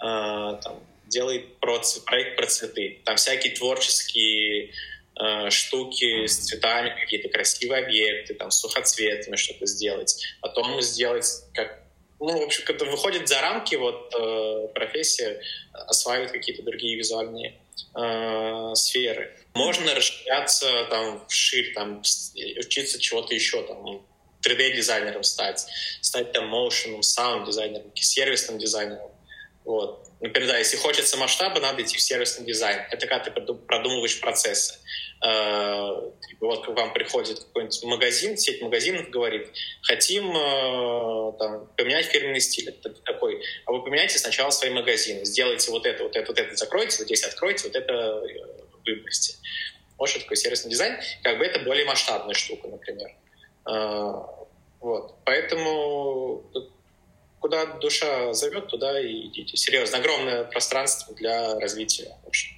э, 0.00 0.58
там, 0.60 0.80
делает 1.06 1.58
про, 1.58 1.80
проект 2.04 2.36
про 2.36 2.46
цветы. 2.46 3.00
Там 3.04 3.14
всякие 3.14 3.54
творческие 3.54 4.72
Э, 5.16 5.48
штуки 5.48 6.26
с 6.26 6.38
цветами, 6.38 6.98
какие-то 7.00 7.28
красивые 7.28 7.84
объекты, 7.84 8.34
там, 8.34 8.50
с 8.50 8.58
сухоцветами 8.58 9.36
что-то 9.36 9.64
сделать. 9.66 10.24
Потом 10.40 10.80
сделать 10.82 11.26
как 11.54 11.84
ну, 12.20 12.38
в 12.38 12.42
общем, 12.42 12.64
когда 12.64 12.86
выходит 12.86 13.28
за 13.28 13.40
рамки 13.40 13.74
вот 13.74 14.14
э, 14.14 14.68
профессия, 14.74 15.42
осваивает 15.72 16.32
какие-то 16.32 16.62
другие 16.62 16.96
визуальные 16.96 17.60
э, 17.94 18.74
сферы. 18.74 19.36
Можно 19.52 19.94
расширяться 19.94 20.86
там 20.90 21.26
вширь, 21.28 21.74
там, 21.74 22.00
учиться 22.58 22.98
чего-то 22.98 23.34
еще, 23.34 23.62
там, 23.64 24.06
3D-дизайнером 24.42 25.22
стать, 25.22 25.66
стать 26.00 26.32
там 26.32 26.52
motion, 26.54 27.02
саунд-дизайнером, 27.02 27.90
сервисным 27.94 28.58
дизайнером. 28.58 29.10
Вот. 29.64 30.06
Например, 30.20 30.50
да, 30.50 30.58
если 30.58 30.76
хочется 30.76 31.16
масштаба, 31.16 31.58
надо 31.60 31.82
идти 31.82 31.96
в 31.96 32.00
сервисный 32.00 32.44
дизайн. 32.44 32.82
Это 32.90 33.06
когда 33.06 33.30
ты 33.30 33.30
продумываешь 33.30 34.20
процессы. 34.20 34.74
Э, 35.24 36.10
вот 36.40 36.66
к 36.66 36.68
вам 36.68 36.92
приходит 36.92 37.40
какой-нибудь 37.40 37.82
магазин, 37.84 38.36
сеть 38.36 38.60
магазинов 38.60 39.08
говорит, 39.08 39.48
хотим 39.82 40.36
э, 40.36 41.32
там, 41.38 41.66
поменять 41.76 42.06
фирменный 42.06 42.40
стиль. 42.40 42.68
Это 42.68 42.90
такой, 42.90 43.42
а 43.64 43.72
вы 43.72 43.82
поменяйте 43.82 44.18
сначала 44.18 44.50
свои 44.50 44.70
магазины, 44.70 45.24
сделайте 45.24 45.70
вот 45.70 45.86
это, 45.86 46.02
вот 46.02 46.14
это, 46.14 46.26
вот 46.30 46.38
это 46.38 46.56
закройте, 46.56 46.98
вот 46.98 47.06
здесь 47.06 47.24
откройте, 47.24 47.68
вот 47.68 47.76
это 47.76 47.92
э, 47.92 48.46
выбросьте. 48.84 49.36
Вот 49.96 50.10
что 50.10 50.20
такое 50.20 50.36
сервисный 50.36 50.70
дизайн. 50.70 51.00
Как 51.22 51.38
бы 51.38 51.44
это 51.44 51.60
более 51.60 51.86
масштабная 51.86 52.34
штука, 52.34 52.68
например. 52.68 53.14
Вот. 54.80 55.14
Поэтому 55.24 56.44
куда 57.44 57.66
душа 57.66 58.32
зовет, 58.32 58.68
туда 58.68 58.98
и 58.98 59.26
идите. 59.26 59.54
Серьезно, 59.58 59.98
огромное 59.98 60.44
пространство 60.44 61.14
для 61.14 61.60
развития. 61.60 62.16
Вообще. 62.24 62.48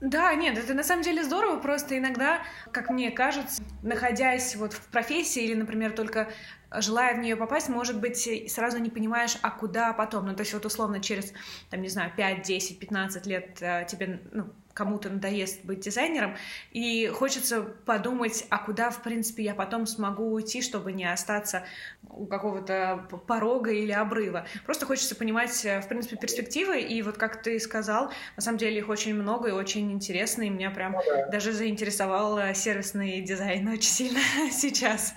Да, 0.00 0.34
нет, 0.34 0.58
это 0.58 0.74
на 0.74 0.82
самом 0.82 1.04
деле 1.04 1.22
здорово, 1.22 1.60
просто 1.60 1.96
иногда, 1.96 2.42
как 2.72 2.90
мне 2.90 3.12
кажется, 3.12 3.62
находясь 3.84 4.56
вот 4.56 4.72
в 4.72 4.88
профессии 4.88 5.44
или, 5.44 5.54
например, 5.54 5.92
только 5.92 6.32
желая 6.72 7.14
в 7.14 7.20
нее 7.20 7.36
попасть, 7.36 7.68
может 7.68 8.00
быть, 8.00 8.28
сразу 8.50 8.78
не 8.78 8.90
понимаешь, 8.90 9.36
а 9.40 9.52
куда 9.52 9.92
потом. 9.92 10.26
Ну, 10.26 10.34
то 10.34 10.40
есть 10.40 10.52
вот 10.52 10.66
условно 10.66 11.00
через, 11.00 11.32
там, 11.70 11.80
не 11.80 11.88
знаю, 11.88 12.10
5, 12.16 12.42
10, 12.42 12.80
15 12.80 13.26
лет 13.26 13.58
э, 13.60 13.86
тебе, 13.88 14.20
ну, 14.32 14.46
кому-то 14.74 15.08
надоест 15.08 15.64
быть 15.64 15.80
дизайнером, 15.80 16.36
и 16.72 17.06
хочется 17.06 17.62
подумать, 17.62 18.44
а 18.50 18.58
куда, 18.58 18.90
в 18.90 19.02
принципе, 19.02 19.44
я 19.44 19.54
потом 19.54 19.86
смогу 19.86 20.32
уйти, 20.32 20.60
чтобы 20.62 20.92
не 20.92 21.10
остаться 21.10 21.64
у 22.10 22.26
какого-то 22.26 23.06
порога 23.26 23.70
или 23.70 23.92
обрыва. 23.92 24.46
Просто 24.66 24.84
хочется 24.86 25.14
понимать, 25.14 25.64
э, 25.64 25.80
в 25.80 25.88
принципе, 25.88 26.16
перспективы, 26.16 26.80
и 26.80 27.02
вот 27.02 27.16
как 27.16 27.42
ты 27.42 27.58
сказал, 27.60 28.10
на 28.36 28.42
самом 28.42 28.58
деле 28.58 28.78
их 28.78 28.88
очень 28.88 29.14
много 29.14 29.48
и 29.48 29.52
очень 29.52 29.92
интересно, 29.92 30.42
и 30.42 30.50
меня 30.50 30.70
прям 30.70 30.92
ну, 30.92 31.30
даже 31.30 31.52
заинтересовал 31.52 32.38
э, 32.38 32.54
сервисный 32.54 33.20
дизайн 33.20 33.68
очень 33.68 33.90
сильно 33.90 34.20
сейчас. 34.52 35.14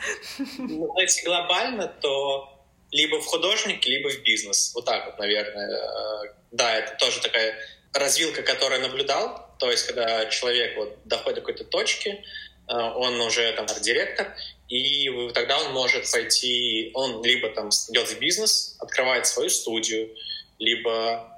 Ну, 0.58 0.98
если 1.00 1.26
глобально, 1.26 1.88
то 1.88 2.54
либо 2.92 3.20
в 3.20 3.26
художник, 3.26 3.86
либо 3.86 4.10
в 4.10 4.24
бизнес. 4.24 4.72
Вот 4.74 4.86
так 4.86 5.06
вот, 5.06 5.20
наверное. 5.20 5.70
Э, 5.70 6.34
да, 6.52 6.76
это 6.76 6.96
тоже 6.98 7.22
такая 7.22 7.56
развилка, 7.94 8.44
которую 8.44 8.82
я 8.82 8.88
наблюдал, 8.88 9.47
то 9.60 9.72
есть, 9.72 9.88
когда 9.88 10.26
человек 10.28 10.78
вот 10.78 10.98
доходит 11.06 11.36
до 11.36 11.42
какой-то 11.42 11.64
точки, 11.66 12.10
э, 12.10 12.74
он 12.74 13.20
уже 13.22 13.52
там 13.54 13.66
директор, 13.82 14.36
и 14.68 15.10
тогда 15.34 15.60
он 15.60 15.74
может 15.74 16.12
пойти, 16.12 16.92
он 16.94 17.24
либо 17.24 17.50
там 17.50 17.70
идет 17.70 18.08
в 18.10 18.20
бизнес, 18.20 18.76
открывает 18.80 19.26
свою 19.26 19.50
студию, 19.50 20.16
либо 20.60 21.34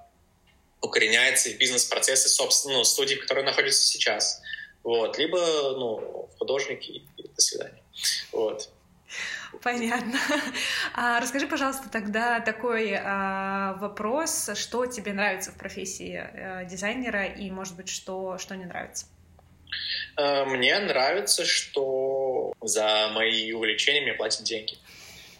укореняется 0.81 1.49
в 1.49 1.57
бизнес-процессы 1.57 2.29
собственно, 2.29 2.77
ну, 2.77 2.83
студии, 2.83 3.15
которые 3.15 3.45
находятся 3.45 3.83
сейчас. 3.83 4.41
Вот. 4.83 5.17
Либо 5.17 5.37
ну, 5.37 6.29
в 6.33 6.37
художники 6.37 7.03
и 7.17 7.27
до 7.27 7.41
свидания. 7.41 7.83
Вот. 8.31 8.69
Понятно. 9.63 10.19
А, 10.93 11.19
расскажи, 11.19 11.47
пожалуйста, 11.47 11.89
тогда 11.89 12.39
такой 12.39 12.93
а, 12.95 13.73
вопрос, 13.79 14.51
что 14.55 14.85
тебе 14.85 15.13
нравится 15.13 15.51
в 15.51 15.55
профессии 15.57 16.15
а, 16.15 16.65
дизайнера 16.65 17.25
и, 17.25 17.49
может 17.51 17.75
быть, 17.75 17.89
что, 17.89 18.37
что 18.37 18.55
не 18.55 18.65
нравится? 18.65 19.05
Э, 20.17 20.45
мне 20.45 20.77
нравится, 20.79 21.45
что 21.45 22.53
за 22.61 23.09
мои 23.13 23.51
увлечения 23.53 24.01
мне 24.01 24.13
платят 24.13 24.43
деньги. 24.43 24.77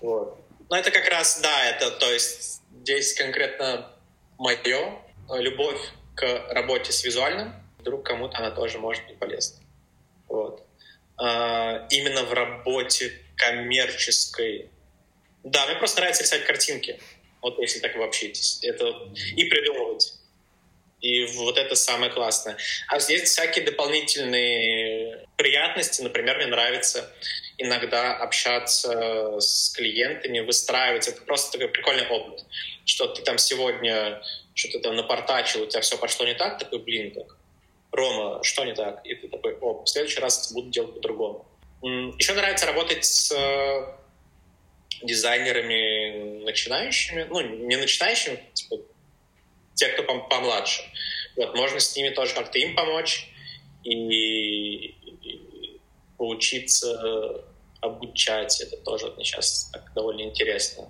Вот. 0.01 0.39
Но 0.69 0.77
это 0.77 0.91
как 0.91 1.07
раз, 1.09 1.39
да, 1.41 1.65
это, 1.65 1.91
то 1.91 2.11
есть 2.11 2.61
здесь 2.81 3.13
конкретно 3.15 3.91
мое, 4.37 4.99
любовь 5.33 5.81
к 6.15 6.53
работе 6.53 6.91
с 6.91 7.03
визуальным, 7.03 7.53
вдруг 7.79 8.05
кому-то 8.05 8.37
она 8.37 8.51
тоже 8.51 8.77
может 8.77 9.05
быть 9.07 9.17
полезна. 9.17 9.59
Вот. 10.27 10.65
А, 11.17 11.87
именно 11.89 12.23
в 12.23 12.33
работе 12.33 13.11
коммерческой. 13.39 14.69
Да, 15.43 15.65
мне 15.65 15.75
просто 15.77 16.01
нравится 16.01 16.23
рисовать 16.23 16.45
картинки. 16.45 16.99
Вот 17.41 17.57
если 17.59 17.79
так 17.79 17.95
общаетесь. 17.95 18.59
Это 18.63 18.93
и 19.35 19.45
придумывать. 19.45 20.13
И 20.99 21.25
вот 21.37 21.57
это 21.57 21.75
самое 21.75 22.11
классное. 22.11 22.57
А 22.87 22.99
здесь 22.99 23.23
всякие 23.23 23.63
дополнительные 23.63 25.25
приятности. 25.37 26.01
Например, 26.01 26.35
мне 26.35 26.47
нравится 26.47 27.09
иногда 27.57 28.17
общаться 28.17 29.39
с 29.39 29.73
клиентами, 29.73 30.41
выстраивать. 30.41 31.07
Это 31.07 31.21
просто 31.21 31.53
такой 31.53 31.69
прикольный 31.69 32.07
опыт. 32.07 32.45
Что 32.83 33.07
ты 33.07 33.21
там 33.21 33.37
сегодня 33.37 34.21
что-то 34.53 34.79
там 34.79 34.97
напортачил, 34.97 35.63
у 35.63 35.67
тебя 35.67 35.79
все 35.79 35.97
пошло 35.97 36.25
не 36.25 36.33
так, 36.33 36.59
такой, 36.59 36.79
блин, 36.79 37.11
так, 37.11 37.37
Рома, 37.91 38.43
что 38.43 38.65
не 38.65 38.73
так? 38.73 39.05
И 39.05 39.15
ты 39.15 39.29
такой, 39.29 39.55
о, 39.55 39.83
в 39.83 39.87
следующий 39.87 40.19
раз 40.19 40.51
буду 40.51 40.69
делать 40.69 40.95
по-другому. 40.95 41.45
Еще 41.81 42.33
нравится 42.33 42.65
работать 42.65 43.05
с 43.05 43.31
э, 43.31 45.05
дизайнерами 45.05 46.43
начинающими, 46.43 47.25
ну, 47.29 47.39
не 47.41 47.77
начинающими, 47.77 48.43
типа, 48.53 48.77
те, 49.75 49.87
кто 49.89 50.03
помладше. 50.03 50.83
Вот, 51.35 51.55
можно 51.55 51.79
с 51.79 51.95
ними 51.95 52.09
тоже 52.09 52.33
как-то 52.33 52.59
им 52.59 52.75
помочь 52.75 53.29
и, 53.83 54.87
и 54.87 55.79
поучиться 56.17 57.45
обучать. 57.81 58.59
Это 58.61 58.77
тоже 58.77 59.13
сейчас 59.19 59.69
так 59.71 59.93
довольно 59.93 60.23
интересно. 60.23 60.89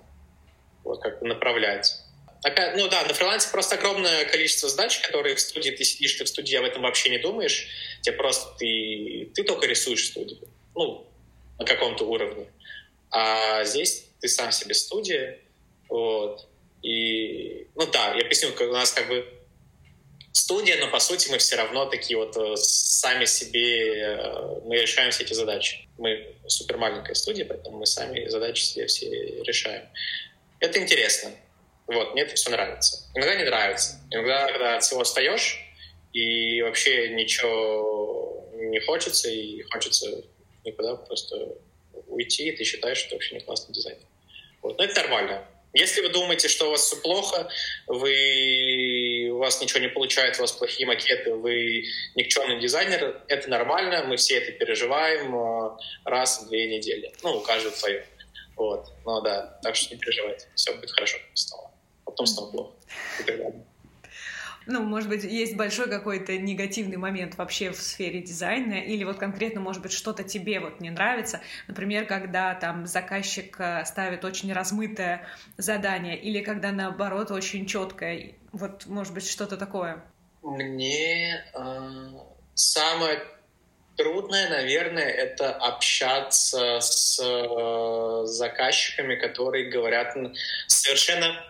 Вот, 0.82 1.00
как 1.00 1.22
направлять. 1.22 1.96
Опять, 2.42 2.76
ну 2.76 2.88
да, 2.88 3.02
на 3.04 3.12
фрилансе 3.12 3.50
просто 3.50 3.76
огромное 3.76 4.24
количество 4.24 4.68
задач, 4.68 4.98
которые 5.00 5.36
в 5.36 5.40
студии 5.40 5.70
ты 5.70 5.84
сидишь, 5.84 6.14
ты 6.14 6.24
в 6.24 6.28
студии 6.28 6.56
об 6.56 6.64
этом 6.64 6.82
вообще 6.82 7.10
не 7.10 7.18
думаешь. 7.18 7.68
Тебе 8.00 8.16
просто 8.16 8.56
ты, 8.58 9.30
ты 9.34 9.44
только 9.44 9.66
рисуешь 9.66 10.06
студию. 10.06 10.48
Ну, 10.74 11.06
на 11.58 11.64
каком-то 11.64 12.04
уровне. 12.04 12.46
А 13.10 13.64
здесь 13.64 14.06
ты 14.20 14.28
сам 14.28 14.52
себе 14.52 14.74
студия. 14.74 15.38
Вот. 15.88 16.46
И, 16.82 17.66
ну 17.74 17.86
да, 17.90 18.14
я 18.14 18.24
объясню, 18.24 18.50
у 18.58 18.72
нас 18.72 18.92
как 18.92 19.08
бы 19.08 19.26
студия, 20.32 20.78
но 20.78 20.90
по 20.90 21.00
сути 21.00 21.30
мы 21.30 21.38
все 21.38 21.56
равно 21.56 21.86
такие 21.86 22.16
вот 22.16 22.36
э, 22.36 22.56
сами 22.56 23.24
себе, 23.24 24.02
э, 24.02 24.60
мы 24.64 24.76
решаем 24.76 25.10
все 25.10 25.24
эти 25.24 25.34
задачи. 25.34 25.88
Мы 25.98 26.34
супер 26.46 26.78
маленькая 26.78 27.14
студия, 27.14 27.44
поэтому 27.44 27.78
мы 27.78 27.86
сами 27.86 28.26
задачи 28.28 28.62
себе 28.62 28.86
все 28.86 29.42
решаем. 29.42 29.82
Это 30.60 30.78
интересно. 30.78 31.30
Вот, 31.86 32.12
мне 32.12 32.22
это 32.22 32.34
все 32.36 32.50
нравится. 32.50 33.10
Иногда 33.14 33.34
не 33.34 33.44
нравится. 33.44 34.00
Иногда, 34.10 34.46
когда 34.46 34.76
от 34.76 34.84
всего 34.84 35.02
встаешь, 35.02 35.58
и 36.12 36.62
вообще 36.62 37.08
ничего 37.10 38.48
не 38.54 38.80
хочется, 38.80 39.28
и 39.28 39.62
хочется 39.62 40.22
никуда 40.64 40.96
просто 40.96 41.56
уйти, 42.08 42.48
и 42.48 42.56
ты 42.56 42.64
считаешь, 42.64 42.98
что 42.98 43.14
вообще 43.14 43.36
не 43.36 43.40
классный 43.40 43.74
дизайн. 43.74 43.98
Вот. 44.62 44.78
Но 44.78 44.84
это 44.84 45.00
нормально. 45.00 45.46
Если 45.72 46.00
вы 46.00 46.08
думаете, 46.08 46.48
что 46.48 46.66
у 46.66 46.70
вас 46.70 46.82
все 46.84 46.96
плохо, 46.96 47.48
вы, 47.86 49.30
у 49.32 49.38
вас 49.38 49.60
ничего 49.62 49.78
не 49.78 49.88
получается, 49.88 50.42
у 50.42 50.44
вас 50.44 50.52
плохие 50.52 50.86
макеты, 50.86 51.32
вы 51.34 51.84
никчемный 52.16 52.58
дизайнер, 52.58 53.22
это 53.28 53.48
нормально, 53.48 54.02
мы 54.04 54.16
все 54.16 54.38
это 54.38 54.50
переживаем 54.50 55.34
а, 55.36 55.78
раз 56.04 56.42
в 56.42 56.48
две 56.48 56.76
недели. 56.76 57.12
Ну, 57.22 57.36
у 57.36 57.40
каждого 57.40 57.72
свое. 57.72 58.04
Вот. 58.56 58.88
Ну 59.06 59.20
да, 59.22 59.60
так 59.62 59.76
что 59.76 59.94
не 59.94 60.00
переживайте, 60.00 60.48
все 60.56 60.74
будет 60.74 60.90
хорошо 60.90 61.18
снова 61.34 61.70
потом 62.10 62.26
стало 62.26 62.50
плохо 62.50 62.72
и 63.20 63.22
так 63.22 63.38
далее. 63.38 63.64
Ну, 64.70 64.84
может 64.84 65.08
быть, 65.08 65.24
есть 65.24 65.56
большой 65.56 65.90
какой-то 65.90 66.38
негативный 66.38 66.96
момент 66.96 67.36
вообще 67.36 67.72
в 67.72 67.82
сфере 67.82 68.22
дизайна, 68.22 68.74
или 68.74 69.02
вот 69.02 69.18
конкретно, 69.18 69.60
может 69.60 69.82
быть, 69.82 69.92
что-то 69.92 70.22
тебе 70.22 70.60
вот 70.60 70.80
не 70.80 70.90
нравится, 70.90 71.40
например, 71.66 72.06
когда 72.06 72.54
там 72.54 72.86
заказчик 72.86 73.56
э, 73.58 73.84
ставит 73.84 74.24
очень 74.24 74.52
размытое 74.52 75.26
задание, 75.56 76.16
или 76.16 76.40
когда 76.40 76.70
наоборот 76.70 77.32
очень 77.32 77.66
четкое, 77.66 78.34
вот, 78.52 78.86
может 78.86 79.12
быть, 79.12 79.28
что-то 79.28 79.56
такое. 79.56 80.04
Мне 80.42 81.44
э, 81.52 82.10
самое 82.54 83.24
трудное, 83.96 84.50
наверное, 84.50 85.08
это 85.08 85.52
общаться 85.52 86.78
с 86.80 87.20
э, 87.20 88.26
заказчиками, 88.26 89.16
которые 89.16 89.68
говорят 89.68 90.16
совершенно 90.68 91.49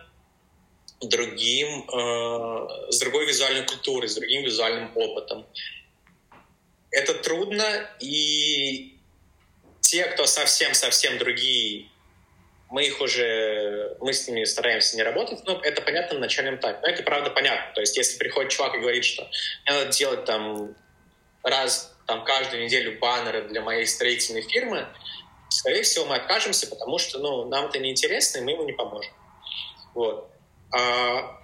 другим, 1.01 1.89
э, 1.89 2.91
с 2.91 2.99
другой 2.99 3.25
визуальной 3.25 3.65
культурой, 3.65 4.07
с 4.07 4.15
другим 4.15 4.43
визуальным 4.43 4.91
опытом. 4.95 5.45
Это 6.91 7.13
трудно, 7.15 7.89
и 7.99 8.97
те, 9.81 10.05
кто 10.05 10.25
совсем-совсем 10.25 11.17
другие, 11.17 11.89
мы 12.69 12.85
их 12.85 13.01
уже, 13.01 13.97
мы 13.99 14.13
с 14.13 14.27
ними 14.27 14.45
стараемся 14.45 14.95
не 14.95 15.03
работать, 15.03 15.39
но 15.45 15.59
это 15.61 15.81
понятно 15.81 16.15
на 16.15 16.21
начальном 16.21 16.55
этапе. 16.55 16.79
Но 16.81 16.87
это 16.87 17.03
правда 17.03 17.29
понятно. 17.29 17.73
То 17.73 17.81
есть 17.81 17.97
если 17.97 18.17
приходит 18.17 18.51
чувак 18.51 18.75
и 18.75 18.79
говорит, 18.79 19.03
что 19.03 19.23
мне 19.65 19.77
надо 19.77 19.91
делать 19.91 20.23
там 20.23 20.73
раз 21.43 21.93
там, 22.07 22.23
каждую 22.23 22.63
неделю 22.63 22.97
баннеры 22.99 23.47
для 23.49 23.61
моей 23.61 23.85
строительной 23.85 24.41
фирмы, 24.41 24.87
скорее 25.49 25.83
всего, 25.83 26.05
мы 26.05 26.15
откажемся, 26.15 26.67
потому 26.67 26.97
что 26.97 27.19
ну, 27.19 27.45
нам 27.49 27.65
это 27.65 27.79
неинтересно, 27.79 28.39
и 28.39 28.41
мы 28.41 28.51
ему 28.51 28.63
не 28.63 28.73
поможем. 28.73 29.13
Вот. 29.93 30.30
А, 30.71 31.41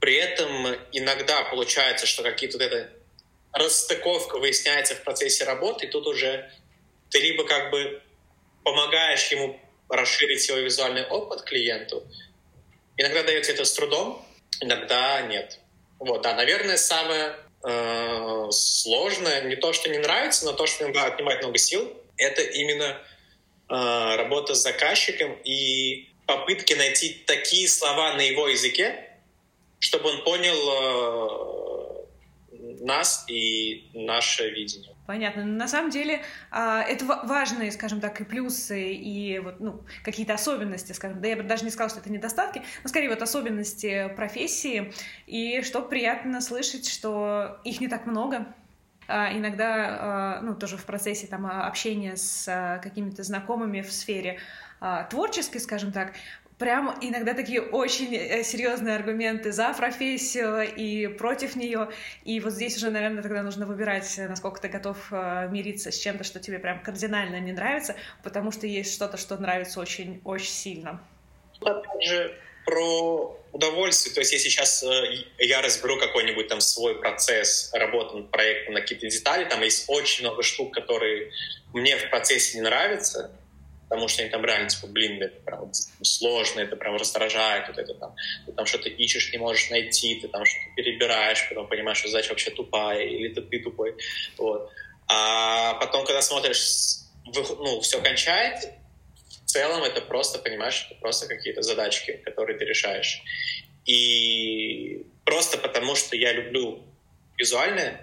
при 0.00 0.16
этом 0.16 0.66
иногда 0.92 1.42
получается, 1.44 2.06
что 2.06 2.22
какие-то 2.22 2.58
вот 2.58 2.64
эта 2.64 2.90
расстыковка 3.52 4.38
выясняется 4.38 4.94
в 4.94 5.02
процессе 5.02 5.44
работы, 5.44 5.86
и 5.86 5.88
тут 5.88 6.06
уже 6.06 6.50
ты 7.10 7.20
либо 7.20 7.44
как 7.44 7.70
бы 7.70 8.02
помогаешь 8.64 9.30
ему 9.30 9.60
расширить 9.88 10.42
свой 10.42 10.62
визуальный 10.62 11.06
опыт 11.06 11.42
клиенту. 11.42 12.02
Иногда 12.96 13.22
дается 13.22 13.52
это 13.52 13.64
с 13.64 13.72
трудом, 13.72 14.24
иногда 14.60 15.20
нет. 15.22 15.58
Вот, 15.98 16.22
да, 16.22 16.34
наверное, 16.34 16.78
самое 16.78 17.36
э, 17.64 18.46
сложное, 18.50 19.42
не 19.42 19.56
то, 19.56 19.72
что 19.72 19.88
не 19.90 19.98
нравится, 19.98 20.44
но 20.46 20.52
то, 20.52 20.66
что 20.66 20.84
иногда 20.84 21.04
отнимает 21.04 21.42
много 21.42 21.58
сил, 21.58 21.92
это 22.16 22.42
именно 22.42 23.00
э, 23.68 24.16
работа 24.16 24.54
с 24.54 24.62
заказчиком 24.62 25.38
и 25.44 26.11
попытки 26.36 26.74
найти 26.74 27.22
такие 27.26 27.68
слова 27.68 28.14
на 28.14 28.20
его 28.20 28.48
языке, 28.48 29.10
чтобы 29.78 30.10
он 30.10 30.24
понял 30.24 32.06
э, 32.50 32.84
нас 32.84 33.24
и 33.28 33.90
наше 33.92 34.50
видение. 34.50 34.94
Понятно. 35.06 35.44
На 35.44 35.68
самом 35.68 35.90
деле 35.90 36.22
а, 36.50 36.82
это 36.82 37.04
важные, 37.04 37.72
скажем 37.72 38.00
так, 38.00 38.20
и 38.20 38.24
плюсы, 38.24 38.92
и 38.92 39.38
вот, 39.40 39.60
ну, 39.60 39.84
какие-то 40.04 40.34
особенности, 40.34 40.92
скажем, 40.92 41.20
да 41.20 41.28
я 41.28 41.36
бы 41.36 41.42
даже 41.42 41.64
не 41.64 41.70
сказала, 41.70 41.90
что 41.90 42.00
это 42.00 42.10
недостатки, 42.10 42.62
но 42.82 42.88
скорее 42.88 43.08
вот 43.08 43.20
особенности 43.20 44.10
профессии, 44.16 44.92
и 45.26 45.60
что 45.62 45.82
приятно 45.82 46.40
слышать, 46.40 46.88
что 46.88 47.60
их 47.64 47.80
не 47.80 47.88
так 47.88 48.06
много, 48.06 48.54
иногда, 49.08 49.98
а, 50.00 50.40
ну, 50.42 50.54
тоже 50.54 50.76
в 50.76 50.84
процессе 50.84 51.26
там 51.26 51.46
общения 51.46 52.16
с 52.16 52.80
какими-то 52.82 53.22
знакомыми 53.22 53.82
в 53.82 53.92
сфере 53.92 54.38
а, 54.80 55.04
творческой, 55.04 55.58
скажем 55.58 55.92
так, 55.92 56.12
прям 56.58 56.94
иногда 57.00 57.34
такие 57.34 57.60
очень 57.60 58.14
э, 58.14 58.42
серьезные 58.44 58.94
аргументы 58.96 59.52
за 59.52 59.72
профессию 59.74 60.62
и 60.74 61.08
против 61.08 61.56
нее. 61.56 61.88
И 62.24 62.38
вот 62.40 62.52
здесь 62.52 62.76
уже, 62.76 62.90
наверное, 62.90 63.22
тогда 63.22 63.42
нужно 63.42 63.66
выбирать, 63.66 64.20
насколько 64.28 64.60
ты 64.60 64.68
готов 64.68 65.10
мириться 65.10 65.90
с 65.90 65.98
чем-то, 65.98 66.22
что 66.24 66.38
тебе 66.38 66.58
прям 66.58 66.80
кардинально 66.82 67.40
не 67.40 67.52
нравится, 67.52 67.96
потому 68.22 68.52
что 68.52 68.66
есть 68.66 68.94
что-то, 68.94 69.16
что 69.16 69.36
нравится 69.36 69.80
очень-очень 69.80 70.52
сильно. 70.52 71.00
Опять 71.60 72.04
же, 72.04 72.38
про 72.64 73.38
удовольствие. 73.52 74.14
То 74.14 74.20
есть, 74.20 74.32
если 74.32 74.48
сейчас 74.48 74.82
э, 74.82 75.24
я 75.38 75.60
разберу 75.62 75.98
какой-нибудь 75.98 76.48
там 76.48 76.60
свой 76.60 76.98
процесс 76.98 77.70
работы 77.74 78.16
над 78.16 78.30
проектом 78.30 78.74
на 78.74 78.80
какие-то 78.80 79.08
детали, 79.08 79.44
там 79.44 79.62
есть 79.62 79.84
очень 79.88 80.24
много 80.24 80.42
штук, 80.42 80.72
которые 80.72 81.30
мне 81.72 81.96
в 81.96 82.10
процессе 82.10 82.58
не 82.58 82.62
нравятся, 82.62 83.30
потому 83.88 84.08
что 84.08 84.22
они 84.22 84.30
там 84.30 84.44
реально, 84.44 84.70
типа, 84.70 84.86
блин, 84.86 85.22
это 85.22 85.38
прям 85.40 85.70
сложно, 86.02 86.60
это 86.60 86.76
прям 86.76 86.96
раздражает, 86.96 87.68
вот 87.68 87.76
это 87.76 87.94
там, 87.94 88.14
ты 88.46 88.52
там 88.52 88.64
что-то 88.64 88.88
ищешь, 88.88 89.32
не 89.32 89.38
можешь 89.38 89.68
найти, 89.70 90.18
ты 90.20 90.28
там 90.28 90.44
что-то 90.46 90.74
перебираешь, 90.76 91.46
потом 91.48 91.68
понимаешь, 91.68 91.98
что 91.98 92.08
задача 92.08 92.30
вообще 92.30 92.50
тупая, 92.50 93.02
или 93.02 93.30
это 93.30 93.42
ты 93.42 93.58
тупой, 93.58 93.94
вот. 94.38 94.70
А 95.08 95.74
потом, 95.74 96.06
когда 96.06 96.22
смотришь, 96.22 97.00
ну, 97.26 97.80
все 97.80 98.00
кончает, 98.00 98.72
целом 99.52 99.84
это 99.84 100.00
просто, 100.00 100.38
понимаешь, 100.38 100.86
это 100.90 100.98
просто 101.00 101.26
какие-то 101.28 101.62
задачки, 101.62 102.20
которые 102.24 102.58
ты 102.58 102.64
решаешь. 102.64 103.22
И 103.84 105.06
просто 105.24 105.58
потому, 105.58 105.94
что 105.94 106.16
я 106.16 106.32
люблю 106.32 106.82
визуальное, 107.36 108.00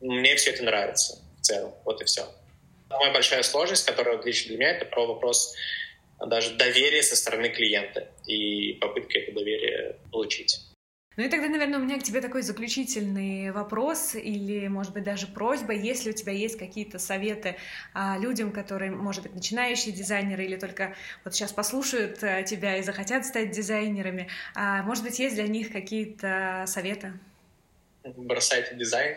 мне 0.00 0.34
все 0.36 0.50
это 0.50 0.64
нравится 0.64 1.18
в 1.38 1.42
целом. 1.42 1.72
Вот 1.84 2.02
и 2.02 2.04
все. 2.04 2.26
Самая 2.88 3.12
большая 3.12 3.42
сложность, 3.42 3.86
которая 3.86 4.20
лично 4.22 4.48
для 4.48 4.58
меня, 4.58 4.70
это 4.70 4.84
про 4.86 5.06
вопрос 5.06 5.54
даже 6.24 6.54
доверия 6.54 7.02
со 7.02 7.14
стороны 7.14 7.48
клиента 7.48 8.08
и 8.26 8.74
попытка 8.74 9.18
это 9.18 9.32
доверие 9.32 9.96
получить. 10.10 10.60
Ну 11.16 11.24
и 11.24 11.28
тогда, 11.28 11.48
наверное, 11.48 11.78
у 11.78 11.82
меня 11.82 11.98
к 11.98 12.02
тебе 12.02 12.20
такой 12.20 12.42
заключительный 12.42 13.50
вопрос 13.50 14.14
или, 14.14 14.68
может 14.68 14.92
быть, 14.92 15.02
даже 15.02 15.26
просьба, 15.26 15.72
если 15.72 16.10
у 16.10 16.12
тебя 16.12 16.32
есть 16.32 16.58
какие-то 16.58 16.98
советы 16.98 17.56
а, 17.94 18.18
людям, 18.18 18.52
которые, 18.52 18.90
может 18.90 19.22
быть, 19.22 19.34
начинающие 19.34 19.94
дизайнеры 19.94 20.44
или 20.44 20.56
только 20.56 20.94
вот 21.24 21.34
сейчас 21.34 21.52
послушают 21.52 22.22
а, 22.22 22.42
тебя 22.42 22.76
и 22.76 22.82
захотят 22.82 23.24
стать 23.24 23.50
дизайнерами, 23.50 24.28
а, 24.54 24.82
может 24.82 25.04
быть, 25.04 25.18
есть 25.18 25.36
для 25.36 25.46
них 25.46 25.72
какие-то 25.72 26.64
советы? 26.66 27.14
Бросайте 28.04 28.74
дизайн. 28.74 29.16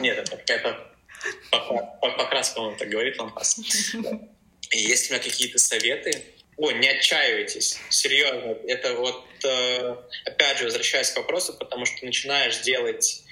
Нет, 0.00 0.18
это 0.18 0.36
какая-то 0.36 0.88
Покрас, 2.00 2.50
по-моему, 2.50 2.76
так 2.78 2.88
говорит 2.88 3.18
Лампас. 3.18 3.58
И 4.70 4.78
есть 4.78 5.10
у 5.10 5.14
меня 5.14 5.22
какие-то 5.22 5.58
советы, 5.58 6.24
о, 6.58 6.72
не 6.72 6.88
отчаивайтесь, 6.88 7.78
серьезно. 7.88 8.58
Это 8.66 8.94
вот, 8.94 9.24
э, 9.44 9.96
опять 10.24 10.58
же, 10.58 10.64
возвращаясь 10.64 11.10
к 11.10 11.16
вопросу, 11.16 11.56
потому 11.56 11.86
что 11.86 12.04
начинаешь 12.04 12.58
делать 12.58 13.22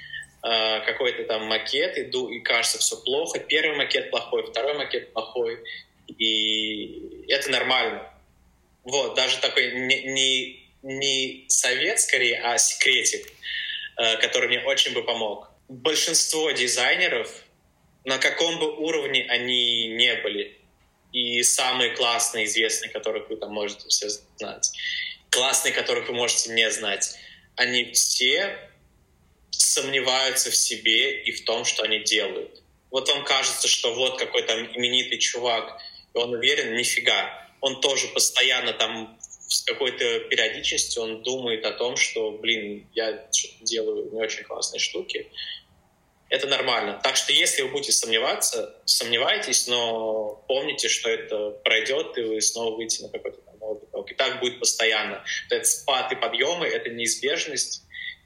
э, 0.45 0.81
какой-то 0.87 1.25
там 1.25 1.45
макет, 1.47 1.99
иду, 1.99 2.29
и 2.29 2.39
кажется, 2.39 2.79
все 2.79 2.97
плохо. 3.03 3.41
Первый 3.41 3.77
макет 3.77 4.11
плохой, 4.11 4.47
второй 4.47 4.75
макет 4.75 5.13
плохой. 5.13 5.59
И 6.19 7.27
это 7.29 7.51
нормально. 7.51 8.09
Вот, 8.85 9.17
даже 9.17 9.39
такой 9.41 9.73
не, 9.73 10.03
не, 10.05 10.71
не 10.83 11.45
совет, 11.49 11.99
скорее, 11.99 12.41
а 12.45 12.57
секретик, 12.59 13.27
э, 13.97 14.19
который 14.19 14.49
мне 14.49 14.61
очень 14.61 14.95
бы 14.95 15.03
помог. 15.03 15.51
Большинство 15.69 16.53
дизайнеров 16.53 17.29
на 18.05 18.19
каком 18.19 18.61
бы 18.61 18.73
уровне 18.77 19.27
они 19.29 19.89
не 19.89 20.15
были. 20.23 20.57
И 21.17 21.43
самые 21.45 21.97
классные, 21.97 22.45
известные, 22.45 22.91
которых 22.91 23.31
вы 23.31 23.37
там 23.37 23.51
можете 23.51 23.89
все 23.89 24.11
знать. 24.11 24.71
классные, 25.31 25.73
которых 25.73 26.09
вы 26.09 26.15
можете 26.15 26.53
не 26.53 26.71
знать, 26.71 27.17
они 27.57 27.93
все 27.93 28.71
сомневаются 29.51 30.51
в 30.51 30.57
себе 30.57 31.23
и 31.23 31.33
в 31.33 31.45
том, 31.45 31.65
что 31.65 31.85
они 31.85 32.01
делают. 32.01 32.63
Вот 32.91 33.09
вам 33.09 33.25
кажется, 33.25 33.67
что 33.67 33.95
вот 33.95 34.19
какой 34.19 34.43
то 34.43 34.53
именитый 34.61 35.17
чувак, 35.19 35.81
и 36.15 36.19
он 36.19 36.35
уверен, 36.35 36.75
нифига. 36.75 37.49
Он 37.63 37.81
тоже 37.81 38.09
постоянно 38.09 38.75
там 38.75 39.19
с 39.49 39.63
какой-то 39.63 40.21
периодичностью 40.29 41.03
он 41.03 41.23
думает 41.23 41.65
о 41.65 41.73
том, 41.73 41.97
что, 41.97 42.33
блин, 42.33 42.87
я 42.93 43.27
делаю 43.63 44.13
не 44.13 44.21
очень 44.21 44.45
классные 44.45 44.81
штуки. 44.81 45.31
Это 46.29 46.49
нормально. 46.49 47.01
Так 47.03 47.17
что 47.17 47.33
если 47.33 47.63
вы 47.63 47.69
будете 47.69 47.93
сомневаться, 47.93 48.75
сомневайтесь, 48.85 49.69
но 49.69 50.45
помните, 50.49 50.89
что 50.89 51.09
это 51.09 51.51
пройдет, 51.65 52.19
и 52.19 52.23
вы 52.23 52.41
снова 52.41 52.77
выйдете 52.77 53.05
на 53.05 53.11
какой-то 53.11 53.39
новый 53.61 53.81
поток. 53.81 54.11
И 54.11 54.15
так 54.15 54.41
будет 54.41 54.59
постоянно. 54.59 55.25
Это 55.51 55.65
спад 55.65 56.13
и 56.13 56.17
подъемы— 56.17 56.67
это 56.67 56.91
неизбежность, 56.91 57.83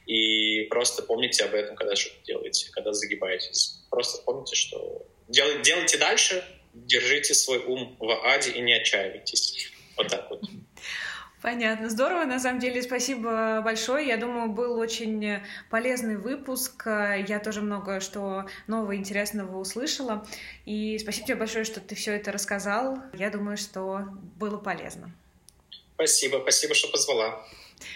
и 0.06 0.62
просто 0.70 1.02
помните 1.02 1.44
об 1.44 1.54
этом, 1.54 1.76
когда 1.76 1.94
что-то 1.94 2.22
делаете, 2.24 2.70
когда 2.72 2.92
загибаетесь. 2.92 3.80
Просто 3.90 4.22
помните, 4.22 4.56
что 4.56 5.06
дел, 5.28 5.60
делайте 5.60 5.98
дальше, 5.98 6.44
держите 6.72 7.34
свой 7.34 7.58
ум 7.58 7.96
в 8.00 8.10
аде 8.26 8.50
и 8.50 8.60
не 8.60 8.72
отчаивайтесь. 8.72 9.70
Вот 9.96 10.08
так 10.08 10.30
вот. 10.30 10.42
Понятно, 11.42 11.88
здорово, 11.88 12.24
на 12.24 12.38
самом 12.38 12.60
деле, 12.60 12.82
спасибо 12.82 13.62
большое. 13.64 14.06
Я 14.06 14.18
думаю, 14.18 14.50
был 14.50 14.78
очень 14.78 15.40
полезный 15.70 16.16
выпуск. 16.16 16.84
Я 16.86 17.40
тоже 17.42 17.62
много 17.62 18.00
что 18.00 18.46
нового 18.66 18.94
интересного 18.94 19.58
услышала. 19.58 20.26
И 20.66 20.98
спасибо 20.98 21.26
тебе 21.26 21.36
большое, 21.36 21.64
что 21.64 21.80
ты 21.80 21.94
все 21.94 22.12
это 22.12 22.30
рассказал. 22.30 22.98
Я 23.14 23.30
думаю, 23.30 23.56
что 23.56 24.04
было 24.36 24.58
полезно. 24.58 25.10
Спасибо, 25.94 26.40
спасибо, 26.42 26.74
что 26.74 26.88
позвала. 26.88 27.42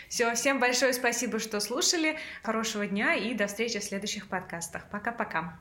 Все, 0.09 0.35
всем 0.35 0.61
большое 0.61 0.92
спасибо, 0.94 1.38
что 1.38 1.61
слушали. 1.61 2.18
Хорошего 2.42 2.87
дня 2.87 3.14
и 3.14 3.35
до 3.35 3.46
встречи 3.46 3.78
в 3.78 3.85
следующих 3.85 4.28
подкастах. 4.28 4.88
Пока-пока. 4.90 5.59